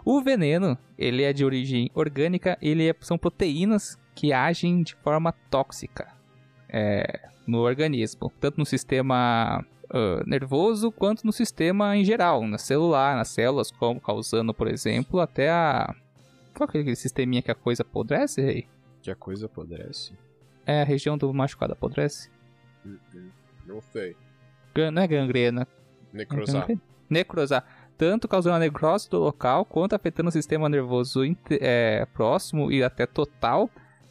O 0.05 0.23
veneno, 0.23 0.79
ele 0.97 1.23
é 1.23 1.33
de 1.33 1.45
origem 1.45 1.91
orgânica, 1.95 2.57
ele 2.63 2.89
é- 2.89 2.95
são 3.01 3.19
proteínas 3.19 3.99
que 4.15 4.33
agem 4.33 4.83
de 4.83 4.95
forma 4.97 5.33
tóxica 5.51 6.09
é, 6.69 7.29
no 7.47 7.59
organismo, 7.59 8.33
tanto 8.41 8.59
no 8.59 8.65
sistema 8.65 9.65
ah, 9.93 10.23
nervoso 10.25 10.93
quanto 10.93 11.27
no 11.27 11.33
sistema 11.33 11.97
em 11.97 12.05
geral, 12.05 12.47
na 12.47 12.59
celular, 12.59 13.17
nas 13.17 13.29
células, 13.29 13.73
como 13.73 14.01
causando, 14.01 14.55
por 14.55 14.69
exemplo, 14.69 15.19
até 15.21 15.51
a 15.51 15.93
qual 16.61 16.69
que 16.69 16.79
é 16.79 16.81
aquele 16.83 16.97
sisteminha 16.97 17.41
que 17.43 17.51
a 17.51 17.55
coisa 17.55 17.83
apodrece, 17.83 18.43
rei? 18.43 18.69
Que 19.03 19.11
a 19.11 19.15
coisa 19.17 19.47
apodrece? 19.47 20.13
É 20.67 20.83
a 20.83 20.85
região 20.85 21.17
do 21.17 21.33
machucado 21.33 21.73
apodrece? 21.73 22.31
Não 23.67 23.81
sei. 23.81 24.17
Gan- 24.75 24.91
Não 24.91 25.03
é 25.03 25.07
gangrena. 25.09 25.67
é 26.13 26.17
Necrosar. 26.19 26.61
gangrena? 26.61 26.81
Necrosar. 27.09 27.65
Tanto 27.97 28.27
causando 28.29 28.57
a 28.57 28.59
necrose 28.59 29.11
do 29.11 29.19
local, 29.19 29.65
quanto 29.65 29.95
afetando 29.95 30.29
o 30.29 30.33
sistema 30.33 30.69
nervoso 30.69 31.21
é, 31.51 32.07
próximo 32.15 32.71
e 32.73 32.83
até 32.83 33.05
total, 33.07 33.69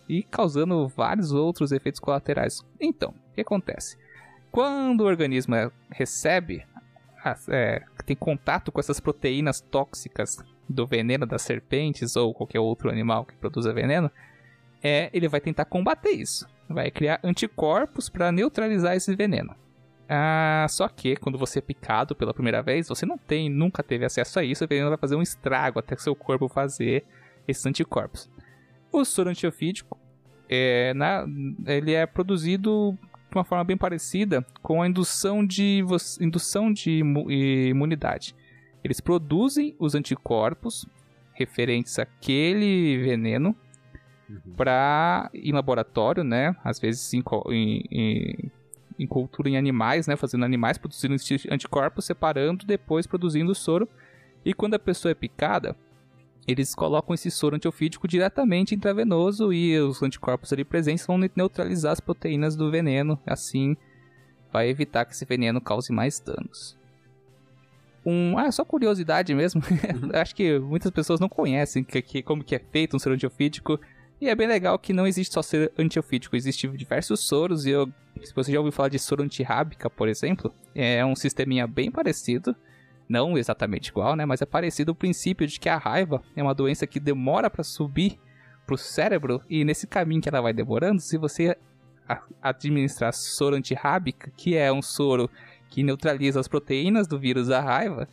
e 0.07 0.21
causando 0.23 0.87
vários 0.87 1.31
outros 1.31 1.71
efeitos 1.71 1.99
colaterais. 1.99 2.63
Então, 2.79 3.09
o 3.31 3.33
que 3.33 3.41
acontece? 3.41 3.97
Quando 4.51 5.01
o 5.01 5.05
organismo 5.05 5.55
é, 5.55 5.71
recebe, 5.91 6.65
é, 7.47 7.83
tem 8.05 8.15
contato 8.15 8.71
com 8.71 8.79
essas 8.79 8.99
proteínas 8.99 9.59
tóxicas 9.61 10.37
do 10.69 10.85
veneno 10.85 11.25
das 11.25 11.41
serpentes 11.41 12.15
ou 12.15 12.33
qualquer 12.33 12.59
outro 12.59 12.89
animal 12.89 13.25
que 13.25 13.35
produza 13.35 13.73
veneno, 13.73 14.11
é, 14.83 15.09
ele 15.11 15.27
vai 15.27 15.41
tentar 15.41 15.65
combater 15.65 16.11
isso. 16.11 16.47
Vai 16.69 16.91
criar 16.91 17.19
anticorpos 17.23 18.07
para 18.09 18.31
neutralizar 18.31 18.95
esse 18.95 19.15
veneno. 19.15 19.55
Ah, 20.07 20.65
só 20.69 20.87
que 20.87 21.15
quando 21.15 21.37
você 21.37 21.59
é 21.59 21.61
picado 21.61 22.15
pela 22.15 22.33
primeira 22.33 22.61
vez, 22.61 22.87
você 22.87 23.05
não 23.05 23.17
tem, 23.17 23.49
nunca 23.49 23.83
teve 23.83 24.05
acesso 24.05 24.39
a 24.39 24.43
isso, 24.43 24.63
o 24.63 24.67
veneno 24.67 24.89
vai 24.89 24.97
fazer 24.97 25.15
um 25.15 25.21
estrago 25.21 25.79
até 25.79 25.95
seu 25.97 26.15
corpo 26.15 26.47
fazer 26.47 27.03
esses 27.47 27.65
anticorpos. 27.65 28.29
O 28.91 29.03
soro 29.05 29.29
antiofídico, 29.29 29.97
é, 30.47 30.93
na- 30.95 31.25
ele 31.65 31.93
é 31.93 32.05
produzido 32.05 32.97
de 33.29 33.37
uma 33.37 33.43
forma 33.43 33.63
bem 33.63 33.77
parecida 33.77 34.43
com 34.63 34.81
a 34.81 34.87
indução 34.87 35.45
de, 35.45 35.83
indução 36.19 36.73
de 36.73 36.91
imu- 36.99 37.29
imunidade. 37.29 38.35
Eles 38.83 38.99
produzem 39.01 39.75
os 39.79 39.95
anticorpos 39.95 40.85
referentes 41.33 41.97
àquele 41.99 42.97
veneno 43.03 43.55
Uhum. 44.29 44.53
para 44.55 45.29
em 45.33 45.51
laboratório, 45.51 46.23
né? 46.23 46.55
Às 46.63 46.79
vezes 46.79 47.11
em, 47.13 47.23
em- 47.49 48.51
em- 48.99 49.07
cultura 49.07 49.49
em 49.49 49.57
animais, 49.57 50.05
né? 50.07 50.15
Fazendo 50.15 50.45
animais 50.45 50.77
produzindo 50.77 51.15
anticorpos, 51.49 52.05
separando, 52.05 52.65
depois 52.65 53.07
produzindo 53.07 53.51
o 53.51 53.55
soro. 53.55 53.87
E 54.45 54.53
quando 54.53 54.75
a 54.75 54.79
pessoa 54.79 55.11
é 55.11 55.15
picada, 55.15 55.75
eles 56.47 56.73
colocam 56.75 57.13
esse 57.13 57.29
soro 57.31 57.55
antiofídico 57.55 58.07
diretamente 58.07 58.75
intravenoso 58.75 59.51
e 59.51 59.77
os 59.79 60.01
anticorpos 60.03 60.53
ali 60.53 60.63
presentes 60.63 61.05
vão 61.05 61.17
ne- 61.17 61.31
neutralizar 61.35 61.91
as 61.93 61.99
proteínas 61.99 62.55
do 62.55 62.69
veneno, 62.71 63.19
assim 63.25 63.75
vai 64.51 64.67
evitar 64.69 65.05
que 65.05 65.13
esse 65.13 65.25
veneno 65.25 65.59
cause 65.61 65.91
mais 65.91 66.19
danos. 66.19 66.77
Um, 68.09 68.37
ah, 68.37 68.51
só 68.51 68.65
curiosidade 68.65 69.33
mesmo. 69.35 69.61
Acho 70.13 70.35
que 70.35 70.57
muitas 70.59 70.91
pessoas 70.91 71.19
não 71.19 71.29
conhecem 71.29 71.83
que, 71.83 72.01
que- 72.01 72.23
como 72.23 72.43
que 72.43 72.55
é 72.55 72.59
feito 72.59 72.95
um 72.95 72.99
soro 72.99 73.15
antiofídico. 73.15 73.79
E 74.21 74.27
é 74.27 74.35
bem 74.35 74.47
legal 74.47 74.77
que 74.77 74.91
não 74.91 75.07
existe 75.07 75.33
só 75.33 75.41
ser 75.41 75.71
antiofídico, 75.77 76.35
existem 76.35 76.69
diversos 76.73 77.21
soros 77.21 77.65
e 77.65 77.69
eu 77.69 77.89
se 78.23 78.33
você 78.35 78.51
já 78.51 78.57
ouviu 78.59 78.71
falar 78.73 78.89
de 78.89 78.99
soro 78.99 79.23
antirrábica, 79.23 79.89
por 79.89 80.09
exemplo, 80.09 80.53
é 80.75 81.05
um 81.05 81.15
sisteminha 81.15 81.65
bem 81.65 81.89
parecido. 81.89 82.53
Não 83.07 83.37
exatamente 83.37 83.87
igual, 83.89 84.15
né? 84.15 84.25
Mas 84.25 84.41
é 84.41 84.45
parecido 84.45 84.91
o 84.91 84.95
princípio 84.95 85.47
de 85.47 85.59
que 85.59 85.69
a 85.69 85.77
raiva 85.77 86.21
é 86.35 86.43
uma 86.43 86.53
doença 86.53 86.85
que 86.85 86.99
demora 86.99 87.49
para 87.49 87.63
subir 87.63 88.19
pro 88.67 88.77
cérebro 88.77 89.41
e 89.49 89.63
nesse 89.63 89.87
caminho 89.87 90.21
que 90.21 90.29
ela 90.29 90.41
vai 90.41 90.53
demorando, 90.53 90.99
se 91.01 91.17
você 91.17 91.55
administrar 92.41 93.13
soro 93.13 93.55
antirrábica, 93.55 94.31
que 94.35 94.55
é 94.55 94.71
um 94.71 94.81
soro 94.81 95.29
que 95.69 95.83
neutraliza 95.83 96.39
as 96.39 96.47
proteínas 96.47 97.07
do 97.07 97.19
vírus 97.19 97.47
da 97.47 97.61
raiva, 97.61 98.07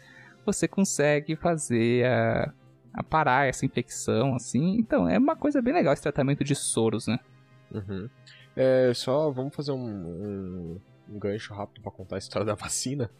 você 0.44 0.68
consegue 0.68 1.34
fazer 1.34 2.06
a, 2.06 2.52
a 2.92 3.02
parar 3.02 3.48
essa 3.48 3.66
infecção, 3.66 4.34
assim. 4.34 4.76
Então, 4.78 5.08
é 5.08 5.18
uma 5.18 5.36
coisa 5.36 5.60
bem 5.60 5.74
legal 5.74 5.92
esse 5.92 6.02
tratamento 6.02 6.44
de 6.44 6.54
soros, 6.54 7.06
né? 7.06 7.18
Uhum. 7.72 8.08
É, 8.54 8.92
só 8.94 9.30
vamos 9.30 9.54
fazer 9.54 9.72
um, 9.72 9.86
um, 9.86 10.80
um 11.10 11.18
gancho 11.18 11.52
rápido 11.52 11.82
para 11.82 11.92
contar 11.92 12.16
a 12.16 12.18
história 12.18 12.44
da 12.46 12.54
vacina. 12.54 13.10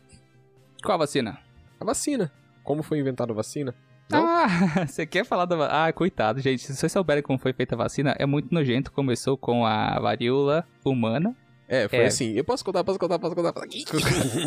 Qual 0.83 0.99
vacina? 0.99 1.39
A 1.81 1.85
vacina. 1.85 2.33
Como 2.63 2.83
foi 2.83 2.99
inventada 2.99 3.33
a 3.33 3.37
vacina? 3.37 3.75
Não? 4.11 4.25
Ah, 4.25 4.47
você 4.87 5.05
quer 5.05 5.25
falar 5.25 5.47
da. 5.47 5.87
Ah, 5.87 5.93
coitado, 5.93 6.41
gente. 6.41 6.63
Se 6.63 6.75
vocês 6.75 6.93
souberem 6.93 7.23
como 7.23 7.39
foi 7.39 7.53
feita 7.53 7.75
a 7.75 7.79
vacina, 7.79 8.15
é 8.19 8.27
muito 8.27 8.53
nojento. 8.55 8.93
Começou 8.93 9.37
com 9.37 9.67
a 9.67 9.99
varíola 9.99 10.67
humana. 10.85 11.37
É, 11.69 11.89
foi 11.89 11.99
é. 11.99 12.07
assim. 12.07 12.33
Eu 12.33 12.45
posso 12.45 12.65
contar, 12.65 12.85
posso 12.85 12.99
contar, 12.99 13.19
posso 13.19 13.35
contar. 13.35 13.53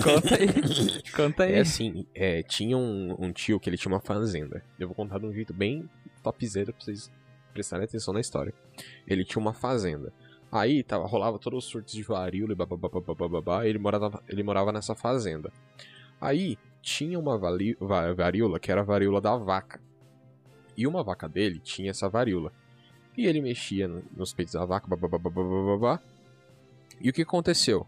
Conta 0.04 0.36
aí. 0.36 1.12
Conta 1.16 1.44
aí. 1.44 1.54
É 1.54 1.60
assim, 1.60 2.06
é, 2.16 2.44
tinha 2.44 2.78
um, 2.78 3.16
um, 3.20 3.32
tio 3.32 3.60
que 3.60 3.70
ele 3.70 3.78
tinha 3.78 3.92
uma 3.92 4.00
fazenda. 4.00 4.64
Eu 4.80 4.88
vou 4.88 4.96
contar 4.96 5.20
de 5.20 5.26
um 5.26 5.34
jeito 5.34 5.54
bem 5.54 5.90
topzera 6.24 6.72
pra 6.72 6.82
vocês 6.84 7.12
prestarem 7.54 7.86
atenção 7.86 8.14
na 8.14 8.22
história. 8.22 8.54
Ele 9.06 9.26
tinha 9.26 9.42
uma 9.42 9.54
fazenda. 9.54 10.14
Aí 10.52 10.82
tava, 10.82 11.06
rolava 11.06 11.38
todos 11.38 11.66
os 11.66 11.70
surtos 11.70 11.94
de 11.94 12.02
varíola 12.02 12.54
e 12.54 12.56
babá, 12.56 13.66
ele 13.68 13.78
morava, 13.78 14.24
ele 14.28 14.42
morava 14.42 14.72
nessa 14.72 14.96
fazenda. 14.96 15.52
Aí 16.20 16.58
tinha 16.82 17.20
uma 17.20 17.38
varíola 17.38 18.60
que 18.60 18.72
era 18.72 18.82
a 18.82 18.84
varíola 18.84 19.22
da 19.22 19.36
vaca. 19.36 19.80
E 20.76 20.88
uma 20.88 21.04
vaca 21.04 21.28
dele 21.28 21.60
tinha 21.60 21.92
essa 21.92 22.10
varíola. 22.10 22.52
E 23.18 23.28
ele 23.28 23.42
mexia 23.42 23.88
nos 23.88 24.34
peitos 24.34 24.54
da 24.54 24.66
vaca, 24.66 24.88
babá. 24.88 26.02
E 27.02 27.10
o 27.10 27.14
que 27.14 27.22
aconteceu? 27.22 27.86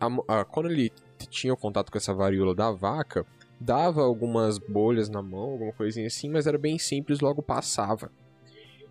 A, 0.00 0.40
a, 0.40 0.44
quando 0.44 0.70
ele 0.70 0.92
tinha 1.30 1.52
o 1.52 1.56
contato 1.56 1.90
com 1.90 1.98
essa 1.98 2.12
varíola 2.12 2.54
da 2.54 2.70
vaca, 2.70 3.24
dava 3.58 4.02
algumas 4.02 4.58
bolhas 4.58 5.08
na 5.08 5.22
mão, 5.22 5.52
alguma 5.52 5.72
coisinha 5.72 6.06
assim, 6.06 6.28
mas 6.28 6.46
era 6.46 6.58
bem 6.58 6.78
simples, 6.78 7.20
logo 7.20 7.42
passava. 7.42 8.10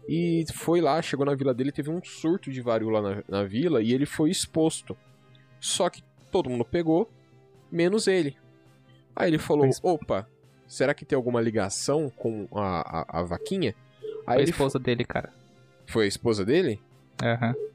E 0.07 0.45
foi 0.53 0.81
lá, 0.81 1.01
chegou 1.01 1.25
na 1.25 1.35
vila 1.35 1.53
dele, 1.53 1.71
teve 1.71 1.89
um 1.89 2.03
surto 2.03 2.51
de 2.51 2.61
varíola 2.61 3.01
na, 3.01 3.23
na 3.27 3.43
vila 3.43 3.81
e 3.81 3.93
ele 3.93 4.05
foi 4.05 4.29
exposto. 4.29 4.97
Só 5.59 5.89
que 5.89 6.03
todo 6.31 6.49
mundo 6.49 6.65
pegou, 6.65 7.09
menos 7.71 8.07
ele. 8.07 8.35
Aí 9.15 9.29
ele 9.29 9.37
falou: 9.37 9.69
opa, 9.81 10.27
será 10.67 10.93
que 10.93 11.05
tem 11.05 11.15
alguma 11.15 11.39
ligação 11.39 12.09
com 12.09 12.47
a, 12.51 12.81
a, 12.81 13.19
a 13.19 13.23
vaquinha? 13.23 13.73
Aí 14.25 14.35
Foi 14.35 14.41
a 14.41 14.43
esposa 14.43 14.79
dele, 14.79 15.05
cara. 15.05 15.33
Foi 15.85 16.05
a 16.05 16.07
esposa 16.07 16.43
dele? 16.43 16.81
Aham. 17.21 17.55
Uhum. 17.55 17.72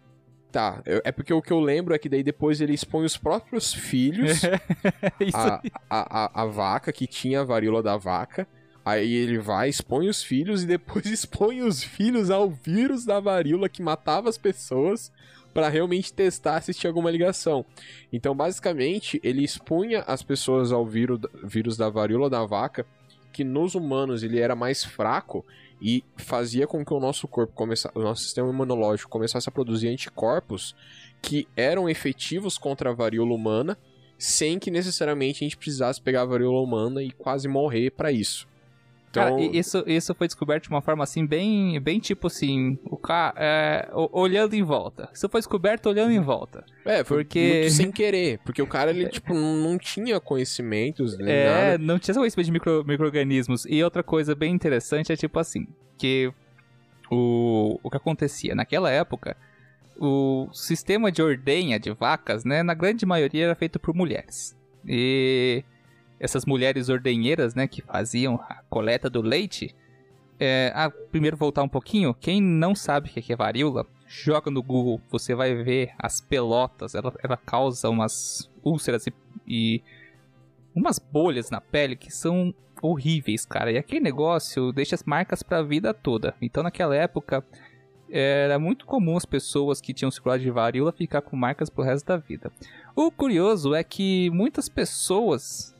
Tá, 0.50 0.82
é 0.86 1.12
porque 1.12 1.32
o 1.32 1.42
que 1.42 1.52
eu 1.52 1.60
lembro 1.60 1.94
é 1.94 1.98
que 1.98 2.08
daí 2.08 2.22
depois 2.22 2.60
ele 2.62 2.72
expõe 2.72 3.04
os 3.04 3.18
próprios 3.18 3.74
filhos 3.74 4.40
a, 5.34 5.60
a, 5.90 6.24
a, 6.24 6.42
a, 6.42 6.46
vaca 6.46 6.90
que 6.90 7.06
tinha 7.06 7.42
a 7.42 7.44
varíola 7.44 7.82
da 7.82 7.98
vaca. 7.98 8.48
Aí 8.82 9.12
ele 9.12 9.38
vai, 9.38 9.68
expõe 9.68 10.08
os 10.08 10.22
filhos 10.22 10.62
e 10.62 10.66
depois 10.66 11.04
expõe 11.12 11.60
os 11.60 11.82
filhos 11.82 12.30
ao 12.30 12.48
vírus 12.48 13.04
da 13.04 13.20
varíola 13.20 13.68
que 13.68 13.82
matava 13.82 14.30
as 14.30 14.38
pessoas 14.38 15.12
para 15.52 15.68
realmente 15.68 16.12
testar 16.12 16.62
se 16.62 16.72
tinha 16.72 16.88
alguma 16.88 17.10
ligação. 17.10 17.66
Então, 18.10 18.34
basicamente, 18.34 19.20
ele 19.22 19.44
expunha 19.44 20.00
as 20.00 20.22
pessoas 20.22 20.72
ao 20.72 20.86
vírus, 20.86 21.20
vírus 21.44 21.76
da 21.76 21.90
varíola 21.90 22.30
da 22.30 22.46
vaca, 22.46 22.86
que 23.32 23.44
nos 23.44 23.74
humanos 23.74 24.22
ele 24.22 24.38
era 24.38 24.56
mais 24.56 24.82
fraco 24.82 25.44
e 25.80 26.04
fazia 26.16 26.66
com 26.66 26.84
que 26.84 26.92
o 26.92 27.00
nosso 27.00 27.28
corpo 27.28 27.52
começasse, 27.54 27.96
o 27.96 28.02
nosso 28.02 28.22
sistema 28.22 28.48
imunológico 28.50 29.10
começasse 29.10 29.48
a 29.48 29.52
produzir 29.52 29.88
anticorpos 29.88 30.74
que 31.22 31.46
eram 31.56 31.88
efetivos 31.88 32.58
contra 32.58 32.90
a 32.90 32.94
varíola 32.94 33.34
humana, 33.34 33.78
sem 34.18 34.58
que 34.58 34.70
necessariamente 34.70 35.44
a 35.44 35.46
gente 35.46 35.56
precisasse 35.56 36.00
pegar 36.00 36.22
a 36.22 36.26
varíola 36.26 36.60
humana 36.60 37.02
e 37.02 37.10
quase 37.10 37.46
morrer 37.48 37.90
para 37.90 38.10
isso. 38.10 38.48
Então... 39.18 39.36
Cara, 39.36 39.56
isso, 39.56 39.84
isso 39.86 40.14
foi 40.14 40.26
descoberto 40.26 40.64
de 40.64 40.70
uma 40.70 40.80
forma 40.80 41.04
assim, 41.04 41.26
bem, 41.26 41.80
bem 41.80 41.98
tipo 41.98 42.26
assim, 42.26 42.78
o 42.84 42.96
cara 42.96 43.34
é, 43.36 43.88
olhando 43.92 44.54
em 44.54 44.62
volta. 44.62 45.08
Isso 45.12 45.28
foi 45.28 45.40
descoberto 45.40 45.86
olhando 45.86 46.12
em 46.12 46.20
volta. 46.20 46.64
É, 46.84 47.04
foi 47.04 47.24
porque... 47.24 47.68
sem 47.70 47.90
querer, 47.90 48.38
porque 48.44 48.62
o 48.62 48.66
cara, 48.66 48.90
ele, 48.90 49.08
tipo, 49.08 49.34
não 49.34 49.78
tinha 49.78 50.20
conhecimentos, 50.20 51.16
né, 51.18 51.30
É, 51.30 51.70
nada. 51.72 51.78
não 51.78 51.98
tinha 51.98 52.14
conhecimento 52.14 52.46
de 52.46 52.52
micro, 52.52 52.84
micro-organismos. 52.86 53.64
E 53.68 53.82
outra 53.82 54.02
coisa 54.02 54.34
bem 54.34 54.54
interessante 54.54 55.12
é, 55.12 55.16
tipo 55.16 55.38
assim, 55.38 55.66
que 55.96 56.32
o, 57.10 57.78
o 57.82 57.90
que 57.90 57.96
acontecia 57.96 58.54
naquela 58.54 58.90
época, 58.90 59.36
o 59.98 60.48
sistema 60.52 61.10
de 61.10 61.20
ordenha 61.20 61.78
de 61.78 61.90
vacas, 61.90 62.44
né, 62.44 62.62
na 62.62 62.74
grande 62.74 63.04
maioria 63.04 63.46
era 63.46 63.54
feito 63.54 63.78
por 63.78 63.94
mulheres. 63.94 64.56
E 64.86 65.64
essas 66.20 66.44
mulheres 66.44 66.88
ordenheiras, 66.88 67.54
né, 67.54 67.66
que 67.66 67.82
faziam 67.82 68.36
a 68.48 68.62
coleta 68.68 69.08
do 69.08 69.22
leite. 69.22 69.74
É, 70.40 70.72
ah, 70.74 70.90
primeiro 71.10 71.36
voltar 71.36 71.62
um 71.62 71.68
pouquinho, 71.68 72.14
quem 72.14 72.40
não 72.40 72.74
sabe 72.74 73.08
o 73.08 73.12
que 73.12 73.32
é 73.32 73.36
varíola, 73.36 73.86
joga 74.06 74.50
no 74.50 74.62
Google, 74.62 75.00
você 75.10 75.34
vai 75.34 75.54
ver 75.54 75.90
as 75.98 76.20
pelotas, 76.20 76.94
ela, 76.94 77.12
ela 77.22 77.36
causa 77.36 77.90
umas 77.90 78.48
úlceras 78.62 79.06
e, 79.06 79.12
e 79.46 79.82
umas 80.74 80.98
bolhas 80.98 81.50
na 81.50 81.60
pele 81.60 81.96
que 81.96 82.10
são 82.10 82.54
horríveis, 82.80 83.44
cara. 83.44 83.72
E 83.72 83.76
aquele 83.76 84.00
negócio 84.00 84.72
deixa 84.72 84.94
as 84.94 85.02
marcas 85.02 85.42
para 85.42 85.58
a 85.58 85.62
vida 85.62 85.92
toda. 85.92 86.34
Então 86.40 86.62
naquela 86.62 86.94
época 86.94 87.44
era 88.10 88.58
muito 88.58 88.86
comum 88.86 89.16
as 89.16 89.26
pessoas 89.26 89.80
que 89.80 89.92
tinham 89.92 90.10
circulado 90.10 90.42
de 90.42 90.50
varíola 90.50 90.92
ficar 90.92 91.20
com 91.20 91.36
marcas 91.36 91.68
pro 91.68 91.84
resto 91.84 92.06
da 92.06 92.16
vida. 92.16 92.50
O 92.96 93.10
curioso 93.10 93.74
é 93.74 93.84
que 93.84 94.30
muitas 94.30 94.68
pessoas 94.68 95.74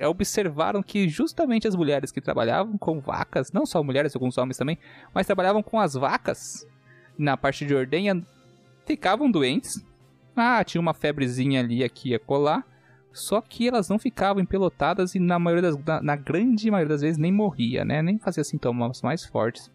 observaram 0.00 0.82
que 0.82 1.08
justamente 1.08 1.68
as 1.68 1.76
mulheres 1.76 2.10
que 2.10 2.20
trabalhavam 2.20 2.76
com 2.76 3.00
vacas, 3.00 3.52
não 3.52 3.64
só 3.64 3.82
mulheres, 3.82 4.14
alguns 4.14 4.36
homens 4.38 4.56
também, 4.56 4.78
mas 5.12 5.26
trabalhavam 5.26 5.62
com 5.62 5.78
as 5.78 5.94
vacas 5.94 6.66
na 7.18 7.36
parte 7.36 7.64
de 7.64 7.74
ordenha, 7.74 8.24
ficavam 8.86 9.30
doentes. 9.30 9.84
Ah, 10.36 10.64
tinha 10.64 10.80
uma 10.80 10.94
febrezinha 10.94 11.60
ali, 11.60 11.84
aqui 11.84 12.14
a 12.14 12.18
colar. 12.18 12.66
Só 13.12 13.40
que 13.40 13.68
elas 13.68 13.88
não 13.88 13.98
ficavam 13.98 14.42
empelotadas 14.42 15.14
e 15.14 15.20
na 15.20 15.38
maioria 15.38 15.70
das, 15.70 15.84
na, 15.84 16.02
na 16.02 16.16
grande 16.16 16.68
maioria 16.68 16.88
das 16.88 17.02
vezes 17.02 17.16
nem 17.16 17.32
morria, 17.32 17.84
né? 17.84 18.02
Nem 18.02 18.18
fazia 18.18 18.42
sintomas 18.42 19.02
mais 19.02 19.24
fortes. 19.24 19.70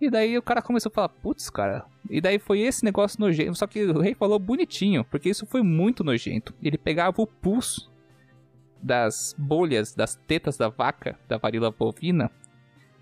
E 0.00 0.08
daí 0.08 0.38
o 0.38 0.42
cara 0.42 0.62
começou 0.62 0.88
a 0.88 0.94
falar, 0.94 1.08
putz, 1.10 1.50
cara. 1.50 1.84
E 2.08 2.20
daí 2.20 2.38
foi 2.38 2.60
esse 2.60 2.82
negócio 2.82 3.20
nojento. 3.20 3.54
Só 3.56 3.66
que 3.66 3.84
o 3.84 4.00
rei 4.00 4.14
falou 4.14 4.38
bonitinho, 4.38 5.04
porque 5.04 5.28
isso 5.28 5.44
foi 5.44 5.62
muito 5.62 6.02
nojento. 6.02 6.54
Ele 6.62 6.78
pegava 6.78 7.20
o 7.20 7.26
pulso 7.26 7.91
das 8.82 9.34
bolhas 9.38 9.94
das 9.94 10.16
tetas 10.26 10.56
da 10.56 10.68
vaca, 10.68 11.18
da 11.28 11.38
varíola 11.38 11.70
bovina, 11.70 12.30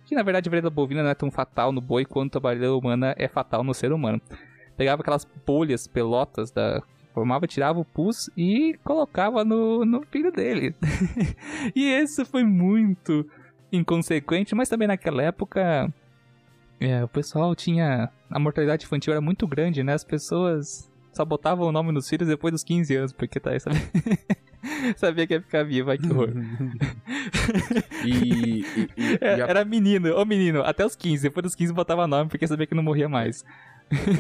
que 0.05 0.15
na 0.15 0.23
verdade 0.23 0.49
a 0.49 0.51
varíola 0.51 0.71
bovina 0.71 1.03
não 1.03 1.11
é 1.11 1.15
tão 1.15 1.31
fatal 1.31 1.73
no 1.73 1.81
boi 1.81 2.05
quanto 2.05 2.37
a 2.37 2.41
varíola 2.41 2.77
humana 2.77 3.15
é 3.17 3.29
fatal 3.29 3.65
no 3.65 3.73
ser 3.73 3.93
humano. 3.93 4.21
Pegava 4.77 5.03
aquelas 5.03 5.27
bolhas, 5.47 5.87
pelotas 5.87 6.51
da 6.51 6.83
formava, 7.13 7.47
tirava 7.47 7.79
o 7.79 7.85
pus 7.85 8.31
e 8.37 8.79
colocava 8.85 9.45
no, 9.45 9.85
no 9.85 10.03
filho 10.07 10.31
dele. 10.31 10.75
e 11.75 11.85
isso 12.01 12.25
foi 12.25 12.45
muito 12.45 13.29
inconsequente, 13.73 14.55
mas 14.55 14.69
também 14.69 14.89
naquela 14.89 15.23
época 15.23 15.93
é, 16.81 17.05
o 17.05 17.09
pessoal 17.09 17.55
tinha. 17.55 18.11
A 18.31 18.39
mortalidade 18.39 18.87
infantil 18.87 19.13
era 19.13 19.21
muito 19.21 19.47
grande, 19.47 19.83
né? 19.83 19.93
As 19.93 20.05
pessoas 20.05 20.91
só 21.13 21.25
botavam 21.25 21.69
o 21.69 21.73
nome 21.73 21.93
nos 21.93 22.09
filhos 22.09 22.29
depois 22.29 22.53
dos 22.53 22.65
15 22.65 22.97
anos, 22.97 23.13
porque 23.13 23.39
tá 23.39 23.59
sabe? 23.59 23.77
Sabia 24.97 25.27
que 25.27 25.35
ia 25.35 25.41
ficar 25.41 25.65
vivo, 25.65 25.91
ai 25.91 25.99
que 25.99 26.11
horror. 26.11 26.31
e, 28.05 28.61
e, 28.63 28.89
e, 28.97 29.19
é, 29.21 29.43
a... 29.43 29.49
Era 29.49 29.65
menino, 29.65 30.15
ô 30.15 30.25
menino, 30.25 30.63
até 30.63 30.85
os 30.85 30.95
15. 30.95 31.23
Depois 31.23 31.43
dos 31.43 31.55
15 31.55 31.73
botava 31.73 32.07
nome 32.07 32.29
porque 32.31 32.47
sabia 32.47 32.67
que 32.67 32.75
não 32.75 32.83
morria 32.83 33.09
mais. 33.09 33.45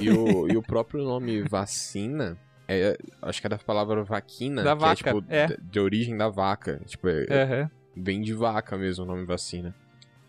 E 0.01 0.11
o, 0.11 0.49
e 0.51 0.57
o 0.57 0.63
próprio 0.63 1.05
nome 1.05 1.43
vacina, 1.43 2.37
é, 2.67 2.99
acho 3.23 3.41
que 3.41 3.47
é 3.47 3.51
da 3.51 3.59
palavra 3.59 4.03
vaquina, 4.03 4.63
da 4.63 4.75
que 4.75 4.81
vaca, 4.81 4.93
é 4.93 5.13
tipo 5.13 5.25
é. 5.29 5.47
De, 5.47 5.57
de, 5.63 5.81
origem 5.81 6.17
da 6.17 6.29
vaca. 6.29 6.81
Tipo, 6.87 7.09
é, 7.09 7.63
uhum. 7.63 7.71
vem 7.97 8.21
de 8.21 8.35
vaca 8.35 8.77
mesmo 8.77 9.05
o 9.05 9.07
nome 9.07 9.25
vacina. 9.25 9.75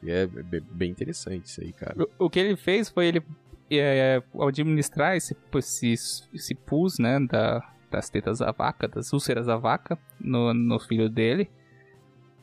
E 0.04 0.12
é 0.12 0.28
bem 0.28 0.92
interessante 0.92 1.46
isso 1.46 1.62
aí, 1.62 1.72
cara. 1.72 1.96
O, 2.20 2.26
o 2.26 2.30
que 2.30 2.40
ele 2.40 2.56
fez 2.56 2.90
foi 2.90 3.08
ele 3.08 3.24
é, 3.70 4.22
administrar 4.40 5.16
esse, 5.16 5.36
esse, 5.56 5.94
esse 6.34 6.56
pus, 6.56 7.00
né, 7.00 7.20
da, 7.20 7.64
das 7.92 8.10
tetas 8.10 8.40
da 8.40 8.52
vaca, 8.52 8.88
das 8.88 9.12
úlceras 9.14 9.46
da 9.46 9.58
vaca, 9.58 10.00
no, 10.20 10.54
no 10.54 10.80
filho 10.80 11.10
dele. 11.10 11.50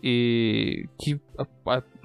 E 0.03 0.88
que 0.96 1.20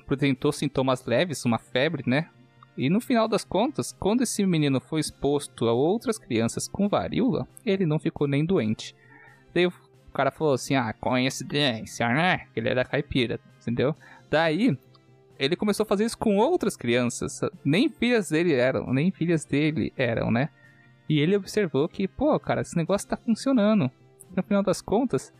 apresentou 0.02 0.52
sintomas 0.52 1.06
leves, 1.06 1.46
uma 1.46 1.60
febre, 1.60 2.04
né? 2.08 2.30
E 2.76 2.90
no 2.90 3.00
final 3.00 3.28
das 3.28 3.44
contas, 3.44 3.92
quando 3.92 4.24
esse 4.24 4.44
menino 4.46 4.80
foi 4.80 5.00
exposto 5.00 5.68
a 5.68 5.74
outras 5.74 6.18
crianças 6.18 6.68
com 6.68 6.90
varíola, 6.90 7.48
ele 7.64 7.86
não 7.86 8.00
ficou 8.00 8.28
nem 8.28 8.44
doente. 8.44 8.96
Daí 9.54 9.68
o 9.68 9.74
cara 10.12 10.32
falou 10.32 10.54
assim: 10.54 10.74
ah, 10.76 10.92
coincidência, 10.94 12.08
né? 12.10 12.48
Ele 12.56 12.70
era 12.70 12.84
caipira, 12.84 13.40
entendeu? 13.62 13.96
Daí 14.30 14.76
ele 15.38 15.56
começou 15.56 15.84
a 15.84 15.88
fazer 15.88 16.06
isso 16.06 16.18
com 16.18 16.38
outras 16.38 16.76
crianças. 16.76 17.42
Nem 17.64 17.90
filhas 17.90 18.30
dele 18.30 18.54
eram, 18.54 18.92
nem 18.92 19.12
filhas 19.12 19.46
dele 19.46 19.94
eram, 19.96 20.32
né? 20.32 20.50
E 21.08 21.20
ele 21.20 21.36
observou 21.36 21.88
que, 21.88 22.08
pô, 22.08 22.40
cara, 22.40 22.62
esse 22.62 22.76
negócio 22.76 23.08
tá 23.08 23.18
funcionando. 23.18 23.92
No 24.36 24.44
final 24.44 24.64
das 24.64 24.82
contas, 24.82 25.34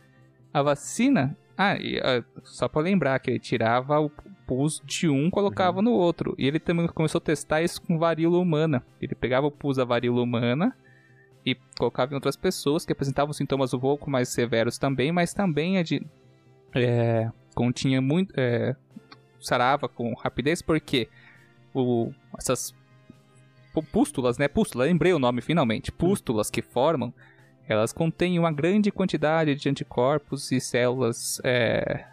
a 0.52 0.62
vacina. 0.62 1.36
Ah, 1.56 1.76
e, 1.76 1.98
uh, 1.98 2.24
só 2.42 2.68
pra 2.68 2.82
lembrar 2.82 3.18
que 3.20 3.30
ele 3.30 3.38
tirava 3.38 4.00
o 4.00 4.10
pus 4.46 4.82
de 4.84 5.08
um 5.08 5.30
colocava 5.30 5.78
uhum. 5.78 5.84
no 5.84 5.92
outro. 5.92 6.34
E 6.38 6.46
ele 6.46 6.60
também 6.60 6.86
começou 6.88 7.18
a 7.18 7.22
testar 7.22 7.62
isso 7.62 7.80
com 7.82 7.98
varíola 7.98 8.38
humana. 8.38 8.84
Ele 9.00 9.14
pegava 9.14 9.46
o 9.46 9.50
pus 9.50 9.76
da 9.76 9.84
varíola 9.84 10.22
humana 10.22 10.76
e 11.44 11.56
colocava 11.78 12.12
em 12.12 12.14
outras 12.14 12.36
pessoas 12.36 12.84
que 12.84 12.92
apresentavam 12.92 13.32
sintomas 13.32 13.74
um 13.74 13.78
pouco 13.78 14.10
mais 14.10 14.28
severos 14.30 14.78
também, 14.78 15.12
mas 15.12 15.34
também 15.34 15.78
é 15.78 15.82
de, 15.82 16.04
é, 16.74 17.30
continha 17.54 18.00
muito. 18.00 18.32
É, 18.36 18.74
sarava 19.40 19.88
com 19.88 20.14
rapidez, 20.14 20.62
porque 20.62 21.08
o, 21.74 22.10
essas 22.38 22.74
pústulas, 23.82 24.38
né? 24.38 24.48
Pústula, 24.48 24.84
lembrei 24.84 25.12
o 25.12 25.18
nome 25.18 25.40
finalmente. 25.40 25.90
Pústulas 25.90 26.50
que 26.50 26.62
formam, 26.62 27.12
elas 27.66 27.92
contêm 27.92 28.38
uma 28.38 28.52
grande 28.52 28.90
quantidade 28.90 29.54
de 29.54 29.68
anticorpos 29.68 30.52
e 30.52 30.60
células 30.60 31.40
é, 31.42 32.04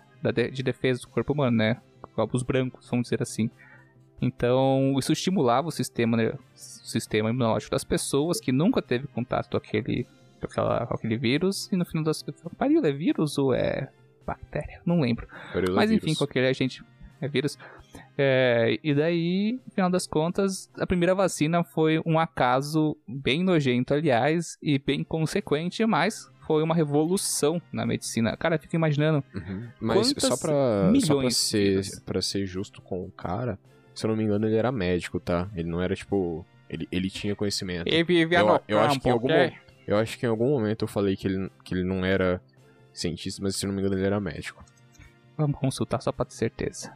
de 0.52 0.64
defesa 0.64 1.02
do 1.02 1.08
corpo 1.10 1.34
humano, 1.34 1.58
né? 1.58 1.78
Corpos 2.16 2.44
brancos, 2.44 2.90
vamos 2.90 3.04
dizer 3.04 3.22
assim. 3.22 3.50
Então, 4.22 4.96
isso 5.00 5.12
estimulava 5.12 5.68
o 5.68 5.72
sistema, 5.72 6.16
né? 6.16 6.30
o 6.30 6.38
sistema 6.56 7.30
imunológico 7.30 7.72
das 7.72 7.84
pessoas 7.84 8.40
que 8.40 8.52
nunca 8.52 8.82
teve 8.82 9.08
contato 9.08 9.50
com 9.50 9.58
aquele, 9.58 10.06
com, 10.40 10.46
aquela, 10.46 10.86
com 10.86 10.94
aquele 10.94 11.18
vírus. 11.18 11.68
E 11.72 11.76
no 11.76 11.86
final 11.86 12.04
das 12.04 12.22
contas, 12.22 12.44
é 12.84 12.92
vírus 12.92 13.38
ou 13.40 13.54
é 13.54 13.90
bactéria? 14.26 14.80
Não 14.86 15.02
lembro. 15.02 15.28
Mas 15.74 15.90
enfim, 15.90 16.08
vírus. 16.08 16.18
qualquer 16.20 16.48
agente 16.48 16.84
é 17.22 17.28
vírus. 17.28 17.58
É, 18.18 18.78
e 18.84 18.94
daí, 18.94 19.60
no 19.66 19.72
final 19.72 19.90
das 19.90 20.08
contas, 20.08 20.70
a 20.78 20.88
primeira 20.88 21.16
vacina 21.16 21.64
foi 21.64 22.02
um 22.06 22.20
acaso 22.20 22.98
bem 23.08 23.44
nojento, 23.44 23.94
aliás, 23.94 24.58
e 24.62 24.80
bem 24.80 25.04
consequente, 25.04 25.86
mas 25.86 26.30
foi 26.46 26.64
uma 26.64 26.76
revolução 26.76 27.62
na 27.72 27.86
medicina. 27.86 28.36
Cara, 28.36 28.58
fica 28.58 28.76
imaginando. 28.76 29.24
Uhum. 29.34 29.68
Mas 29.80 30.14
só 30.18 30.36
pra, 30.36 30.92
só 31.00 31.22
pra, 31.22 31.30
ser, 31.30 31.82
pra 32.06 32.22
ser 32.22 32.46
justo 32.46 32.82
com 32.82 33.06
o 33.06 33.12
cara, 33.12 33.58
se 33.94 34.06
eu 34.06 34.10
não 34.10 34.16
me 34.16 34.24
engano, 34.24 34.48
ele 34.48 34.56
era 34.56 34.72
médico, 34.72 35.20
tá? 35.20 35.50
Ele 35.56 35.70
não 35.70 35.82
era 35.82 35.96
tipo. 35.96 36.46
Ele, 36.70 36.88
ele 36.92 37.10
tinha 37.10 37.36
conhecimento. 37.36 37.88
Ele 37.88 38.04
vivia 38.04 38.40
eu, 38.40 38.48
no 38.48 38.62
eu 38.68 38.80
acho 38.80 39.00
que 39.00 39.10
em 39.10 39.12
algum 39.12 39.30
Eu 39.86 39.98
acho 39.98 40.18
que 40.18 40.26
em 40.26 40.30
algum 40.30 40.50
momento 40.50 40.84
eu 40.84 40.88
falei 40.88 41.18
que 41.18 41.28
ele, 41.28 41.52
que 41.64 41.74
ele 41.74 41.84
não 41.84 42.04
era 42.06 42.42
cientista, 42.94 43.42
mas 43.44 43.56
se 43.56 43.66
eu 43.66 43.68
não 43.68 43.76
me 43.76 43.82
engano, 43.82 43.98
ele 43.98 44.06
era 44.06 44.20
médico. 44.20 44.64
Vamos 45.38 45.60
consultar 45.60 46.02
só 46.02 46.12
pra 46.12 46.26
ter 46.26 46.34
certeza. 46.34 46.94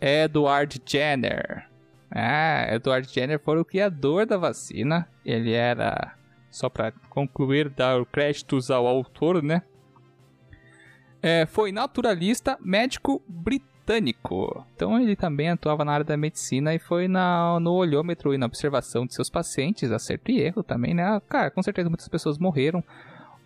Edward 0.00 0.80
Jenner. 0.84 1.68
Ah, 2.10 2.66
Edward 2.74 3.12
Jenner 3.12 3.38
foi 3.38 3.60
o 3.60 3.64
criador 3.64 4.26
da 4.26 4.36
vacina. 4.36 5.08
Ele 5.24 5.52
era, 5.52 6.14
só 6.50 6.68
para 6.68 6.92
concluir, 7.10 7.68
dar 7.68 8.04
créditos 8.06 8.70
ao 8.70 8.86
autor, 8.86 9.42
né? 9.42 9.62
É, 11.22 11.46
foi 11.46 11.72
naturalista, 11.72 12.56
médico 12.60 13.22
britânico. 13.26 14.64
Então 14.74 15.00
ele 15.00 15.16
também 15.16 15.50
atuava 15.50 15.84
na 15.84 15.92
área 15.92 16.04
da 16.04 16.16
medicina 16.16 16.74
e 16.74 16.78
foi 16.78 17.08
na, 17.08 17.58
no 17.58 17.72
olhômetro 17.72 18.32
e 18.32 18.38
na 18.38 18.46
observação 18.46 19.06
de 19.06 19.14
seus 19.14 19.30
pacientes, 19.30 19.90
acerto 19.90 20.30
e 20.30 20.40
erro 20.40 20.62
também, 20.62 20.94
né? 20.94 21.20
Cara, 21.28 21.50
com 21.50 21.62
certeza 21.62 21.88
muitas 21.88 22.08
pessoas 22.08 22.38
morreram 22.38 22.84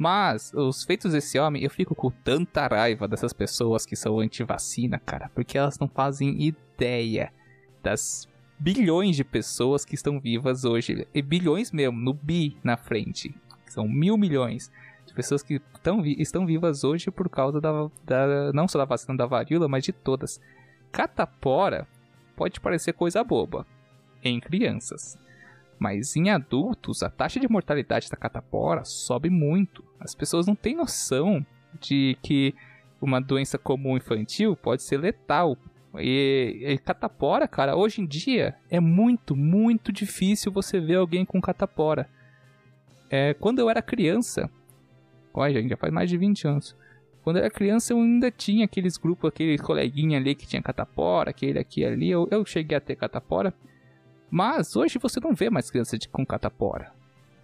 mas 0.00 0.50
os 0.54 0.82
feitos 0.82 1.12
desse 1.12 1.38
homem, 1.38 1.62
eu 1.62 1.68
fico 1.68 1.94
com 1.94 2.10
tanta 2.10 2.66
raiva 2.66 3.06
dessas 3.06 3.34
pessoas 3.34 3.84
que 3.84 3.94
são 3.94 4.18
anti-vacina, 4.18 4.98
cara, 4.98 5.30
porque 5.34 5.58
elas 5.58 5.78
não 5.78 5.86
fazem 5.86 6.40
ideia 6.40 7.30
das 7.82 8.26
bilhões 8.58 9.14
de 9.14 9.24
pessoas 9.24 9.84
que 9.84 9.94
estão 9.94 10.18
vivas 10.18 10.64
hoje, 10.64 11.06
e 11.12 11.20
bilhões 11.20 11.70
mesmo, 11.70 12.00
no 12.00 12.14
bi 12.14 12.56
na 12.64 12.78
frente, 12.78 13.34
são 13.66 13.86
mil 13.86 14.16
milhões 14.16 14.72
de 15.04 15.12
pessoas 15.12 15.42
que 15.42 15.60
tão 15.82 16.02
estão 16.06 16.46
vivas 16.46 16.82
hoje 16.82 17.10
por 17.10 17.28
causa 17.28 17.60
da, 17.60 17.70
da, 18.02 18.54
não 18.54 18.66
só 18.66 18.78
da 18.78 18.86
vacina 18.86 19.14
da 19.14 19.26
varíola, 19.26 19.68
mas 19.68 19.84
de 19.84 19.92
todas. 19.92 20.40
Catapora 20.90 21.86
pode 22.34 22.58
parecer 22.58 22.94
coisa 22.94 23.22
boba 23.22 23.66
em 24.24 24.40
crianças, 24.40 25.18
mas 25.80 26.14
em 26.14 26.28
adultos, 26.28 27.02
a 27.02 27.08
taxa 27.08 27.40
de 27.40 27.50
mortalidade 27.50 28.10
da 28.10 28.16
catapora 28.16 28.84
sobe 28.84 29.30
muito. 29.30 29.82
As 29.98 30.14
pessoas 30.14 30.46
não 30.46 30.54
têm 30.54 30.76
noção 30.76 31.44
de 31.80 32.18
que 32.22 32.54
uma 33.00 33.18
doença 33.18 33.56
comum 33.56 33.96
infantil 33.96 34.54
pode 34.54 34.82
ser 34.82 34.98
letal. 34.98 35.56
E, 35.98 36.58
e, 36.60 36.78
catapora, 36.78 37.48
cara, 37.48 37.74
hoje 37.74 38.02
em 38.02 38.06
dia 38.06 38.54
é 38.68 38.78
muito, 38.78 39.34
muito 39.34 39.90
difícil 39.90 40.52
você 40.52 40.78
ver 40.78 40.96
alguém 40.96 41.24
com 41.24 41.40
catapora. 41.40 42.06
É, 43.08 43.32
quando 43.32 43.60
eu 43.60 43.70
era 43.70 43.80
criança, 43.80 44.50
olha, 45.32 45.66
já 45.66 45.78
faz 45.78 45.90
mais 45.90 46.10
de 46.10 46.18
20 46.18 46.46
anos. 46.46 46.76
Quando 47.24 47.36
eu 47.36 47.44
era 47.44 47.50
criança, 47.50 47.94
eu 47.94 48.02
ainda 48.02 48.30
tinha 48.30 48.66
aqueles 48.66 48.98
grupos, 48.98 49.28
aqueles 49.28 49.62
coleguinha 49.62 50.18
ali 50.18 50.34
que 50.34 50.46
tinha 50.46 50.60
catapora, 50.60 51.30
aquele 51.30 51.58
aqui 51.58 51.86
ali. 51.86 52.10
Eu, 52.10 52.28
eu 52.30 52.44
cheguei 52.44 52.76
a 52.76 52.80
ter 52.80 52.96
catapora. 52.96 53.54
Mas 54.30 54.76
hoje 54.76 54.98
você 54.98 55.18
não 55.20 55.34
vê 55.34 55.50
mais 55.50 55.70
criança 55.70 55.98
de, 55.98 56.08
com 56.08 56.24
catapora. 56.24 56.92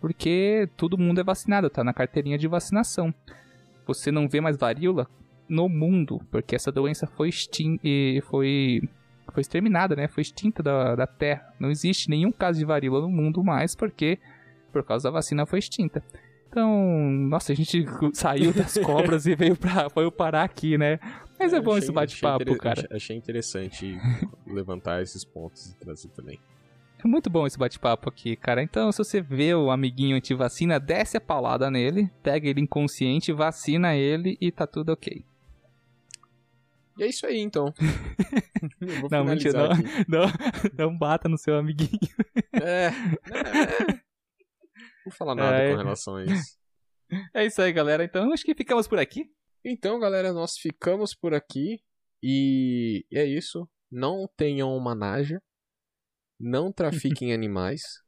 Porque 0.01 0.69
todo 0.77 0.99
mundo 0.99 1.21
é 1.21 1.25
vacinado, 1.25 1.69
tá 1.69 1.83
na 1.83 1.93
carteirinha 1.93 2.39
de 2.39 2.47
vacinação. 2.47 3.13
Você 3.87 4.13
não 4.13 4.29
vê 4.29 4.41
mais 4.41 4.57
varíola 4.57 5.09
no 5.49 5.69
mundo, 5.69 6.21
porque 6.31 6.55
essa 6.55 6.71
doença 6.71 7.07
foi, 7.07 7.29
extin 7.29 7.79
foi, 8.23 8.83
foi 9.33 9.41
exterminada, 9.41 9.97
né? 9.97 10.09
Foi 10.09 10.23
extinta 10.23 10.63
da, 10.63 10.95
da 10.95 11.07
Terra. 11.07 11.53
Não 11.59 11.71
existe 11.71 12.11
nenhum 12.11 12.31
caso 12.31 12.59
de 12.59 12.65
varíola 12.65 13.03
no 13.03 13.09
mundo 13.09 13.43
mais, 13.43 13.75
porque 13.75 14.19
por 14.73 14.85
causa 14.85 15.05
da 15.05 15.13
vacina 15.13 15.47
foi 15.47 15.59
extinta. 15.59 16.03
Então, 16.49 17.11
nossa, 17.29 17.53
a 17.53 17.57
gente 17.57 17.85
saiu 18.15 18.53
das 18.53 18.77
cobras 18.79 19.27
e 19.27 19.35
veio 19.35 19.57
pra, 19.57 19.91
foi 19.91 20.11
parar 20.11 20.45
aqui, 20.45 20.79
né? 20.79 20.99
Mas 21.39 21.53
é, 21.53 21.57
é 21.57 21.61
bom 21.61 21.73
achei, 21.73 21.83
esse 21.85 21.93
bate-papo, 21.93 22.57
cara. 22.57 22.87
Achei 22.91 23.17
interessante 23.17 23.99
levantar 24.47 25.03
esses 25.03 25.25
pontos 25.25 25.67
e 25.67 25.77
trazer 25.77 26.09
também. 26.09 26.39
É 26.99 27.07
muito 27.07 27.29
bom 27.29 27.47
esse 27.47 27.59
bate-papo 27.59 28.09
aqui, 28.09 28.37
cara. 28.37 28.63
Então, 28.63 28.91
se 28.91 28.99
você 28.99 29.21
vê 29.21 29.55
o 29.55 29.71
amiguinho 29.71 30.17
anti-vacina, 30.17 30.81
desce 30.81 31.17
a 31.17 31.21
paulada 31.21 31.71
nele, 31.71 32.11
pega 32.23 32.49
ele 32.49 32.61
inconsciente, 32.61 33.33
vacina 33.33 33.95
ele 33.95 34.37
e 34.41 34.51
tá 34.51 34.67
tudo 34.67 34.93
ok. 34.93 35.25
E 36.99 37.05
é 37.05 37.07
isso 37.07 37.27
aí, 37.27 37.39
então. 37.39 37.75
não, 39.11 39.25
mentira, 39.25 39.69
não, 39.69 39.77
não, 40.09 40.27
não, 40.91 40.99
bata 40.99 41.29
no 41.29 41.37
seu 41.37 41.57
amiguinho. 41.57 42.01
é, 42.55 42.87
é, 42.87 42.91
é. 42.91 44.01
Não 45.05 45.13
falar 45.13 45.35
nada 45.35 45.57
é, 45.57 45.71
com 45.73 45.77
relação 45.77 46.17
a 46.17 46.25
isso. 46.25 46.59
É 47.35 47.45
isso 47.45 47.61
aí, 47.61 47.73
galera. 47.73 48.03
Então, 48.03 48.33
acho 48.33 48.45
que 48.45 48.55
ficamos 48.55 48.89
por 48.89 48.99
aqui. 48.99 49.31
Então, 49.65 50.01
galera, 50.01 50.33
nós 50.33 50.57
ficamos 50.57 51.15
por 51.15 51.35
aqui. 51.35 51.81
E 52.23 53.05
é 53.13 53.25
isso. 53.25 53.69
Não 53.91 54.29
tenham 54.37 54.75
uma 54.75 54.95
naja. 54.95 55.41
Não 56.39 56.73
trafiquem 56.73 57.33
animais. 57.33 57.83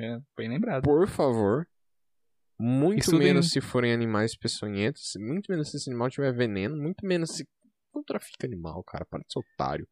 É, 0.00 0.18
bem 0.36 0.48
lembrado. 0.48 0.82
Por 0.82 1.06
favor. 1.06 1.64
Muito 2.58 3.02
Isso 3.02 3.16
menos 3.16 3.50
se 3.50 3.60
forem 3.60 3.92
animais 3.92 4.36
peçonhentos. 4.36 5.12
Muito 5.16 5.46
menos 5.48 5.70
se 5.70 5.76
esse 5.76 5.88
animal 5.88 6.10
tiver 6.10 6.32
veneno. 6.32 6.76
Muito 6.76 7.06
menos 7.06 7.30
se. 7.30 7.46
Não 7.94 8.02
trafica 8.02 8.48
animal, 8.48 8.82
cara. 8.82 9.06
Para 9.08 9.20
de 9.20 9.32
ser 9.32 9.38
otário. 9.38 9.86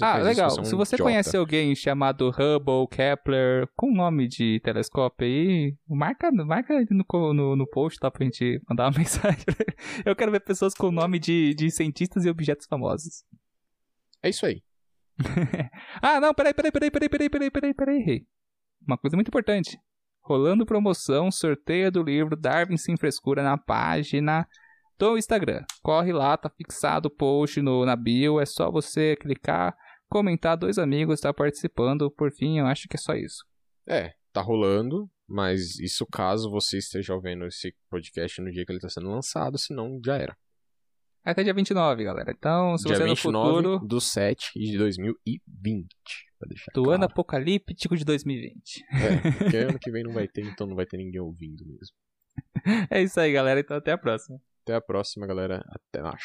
ah, 0.00 0.16
legal. 0.16 0.48
Isso, 0.48 0.56
você 0.56 0.60
é 0.60 0.62
um 0.62 0.64
se 0.64 0.74
você 0.74 0.94
idiota. 0.96 1.02
conhece 1.10 1.36
alguém 1.36 1.74
chamado 1.74 2.30
Hubble, 2.30 2.88
Kepler, 2.90 3.68
com 3.76 3.92
nome 3.92 4.26
de 4.28 4.60
telescópio 4.60 5.26
aí, 5.26 5.76
marca, 5.86 6.32
marca 6.32 6.74
no, 6.90 7.34
no, 7.34 7.54
no 7.54 7.66
post 7.68 7.98
tá, 8.00 8.10
pra 8.10 8.24
gente 8.24 8.62
mandar 8.66 8.84
uma 8.84 8.96
mensagem. 8.98 9.44
Eu 10.06 10.16
quero 10.16 10.32
ver 10.32 10.40
pessoas 10.40 10.72
com 10.72 10.90
nome 10.90 11.18
de, 11.18 11.52
de 11.54 11.70
cientistas 11.70 12.24
e 12.24 12.30
objetos 12.30 12.66
famosos. 12.66 13.24
É 14.22 14.30
isso 14.30 14.46
aí. 14.46 14.62
ah, 16.02 16.20
não, 16.20 16.34
peraí, 16.34 16.52
peraí, 16.52 16.72
peraí, 16.72 16.90
peraí, 16.90 17.08
peraí, 17.08 17.30
peraí, 17.30 17.50
peraí, 17.50 17.74
peraí. 17.74 18.26
Uma 18.86 18.98
coisa 18.98 19.16
muito 19.16 19.28
importante. 19.28 19.78
Rolando 20.22 20.66
promoção, 20.66 21.30
sorteio 21.30 21.92
do 21.92 22.02
livro 22.02 22.36
Darwin 22.36 22.76
Sem 22.76 22.96
Frescura 22.96 23.42
na 23.42 23.58
página 23.58 24.46
do 24.98 25.18
Instagram. 25.18 25.64
Corre 25.82 26.12
lá, 26.12 26.36
tá 26.36 26.48
fixado 26.48 27.08
o 27.08 27.10
post 27.10 27.60
no, 27.60 27.84
na 27.84 27.96
bio, 27.96 28.40
é 28.40 28.46
só 28.46 28.70
você 28.70 29.16
clicar, 29.16 29.76
comentar, 30.08 30.56
dois 30.56 30.78
amigos 30.78 31.20
tá 31.20 31.32
participando. 31.32 32.10
Por 32.10 32.32
fim, 32.32 32.58
eu 32.58 32.66
acho 32.66 32.88
que 32.88 32.96
é 32.96 33.00
só 33.00 33.14
isso. 33.14 33.44
É, 33.86 34.14
tá 34.32 34.40
rolando, 34.40 35.10
mas 35.28 35.78
isso 35.78 36.06
caso 36.06 36.50
você 36.50 36.78
esteja 36.78 37.14
ouvindo 37.14 37.44
esse 37.46 37.74
podcast 37.90 38.40
no 38.40 38.50
dia 38.50 38.64
que 38.64 38.72
ele 38.72 38.78
está 38.78 38.88
sendo 38.88 39.10
lançado, 39.10 39.58
senão 39.58 40.00
já 40.04 40.16
era. 40.16 40.36
Até 41.24 41.42
dia 41.42 41.54
29, 41.54 42.04
galera. 42.04 42.34
Então, 42.36 42.76
se 42.76 42.84
Dia 42.84 42.96
você 42.96 43.02
é 43.02 43.06
no 43.06 43.14
29 43.14 43.56
futuro 43.56 43.86
do 43.86 44.00
7 44.00 44.52
de 44.54 44.76
2020. 44.76 45.88
Pra 46.38 46.48
deixar 46.48 46.70
do 46.74 46.82
claro. 46.82 46.96
ano 46.96 47.04
apocalíptico 47.04 47.96
de 47.96 48.04
2020. 48.04 48.84
É, 48.92 49.30
porque 49.38 49.56
ano 49.56 49.78
que 49.78 49.90
vem 49.90 50.04
não 50.04 50.12
vai 50.12 50.28
ter, 50.28 50.44
então 50.44 50.66
não 50.66 50.76
vai 50.76 50.84
ter 50.84 50.98
ninguém 50.98 51.20
ouvindo 51.20 51.64
mesmo. 51.64 51.96
É 52.90 53.02
isso 53.02 53.18
aí, 53.18 53.32
galera. 53.32 53.60
Então, 53.60 53.76
até 53.76 53.92
a 53.92 53.98
próxima. 53.98 54.38
Até 54.62 54.74
a 54.74 54.80
próxima, 54.80 55.26
galera. 55.26 55.64
Até 55.68 56.02
mais. 56.02 56.22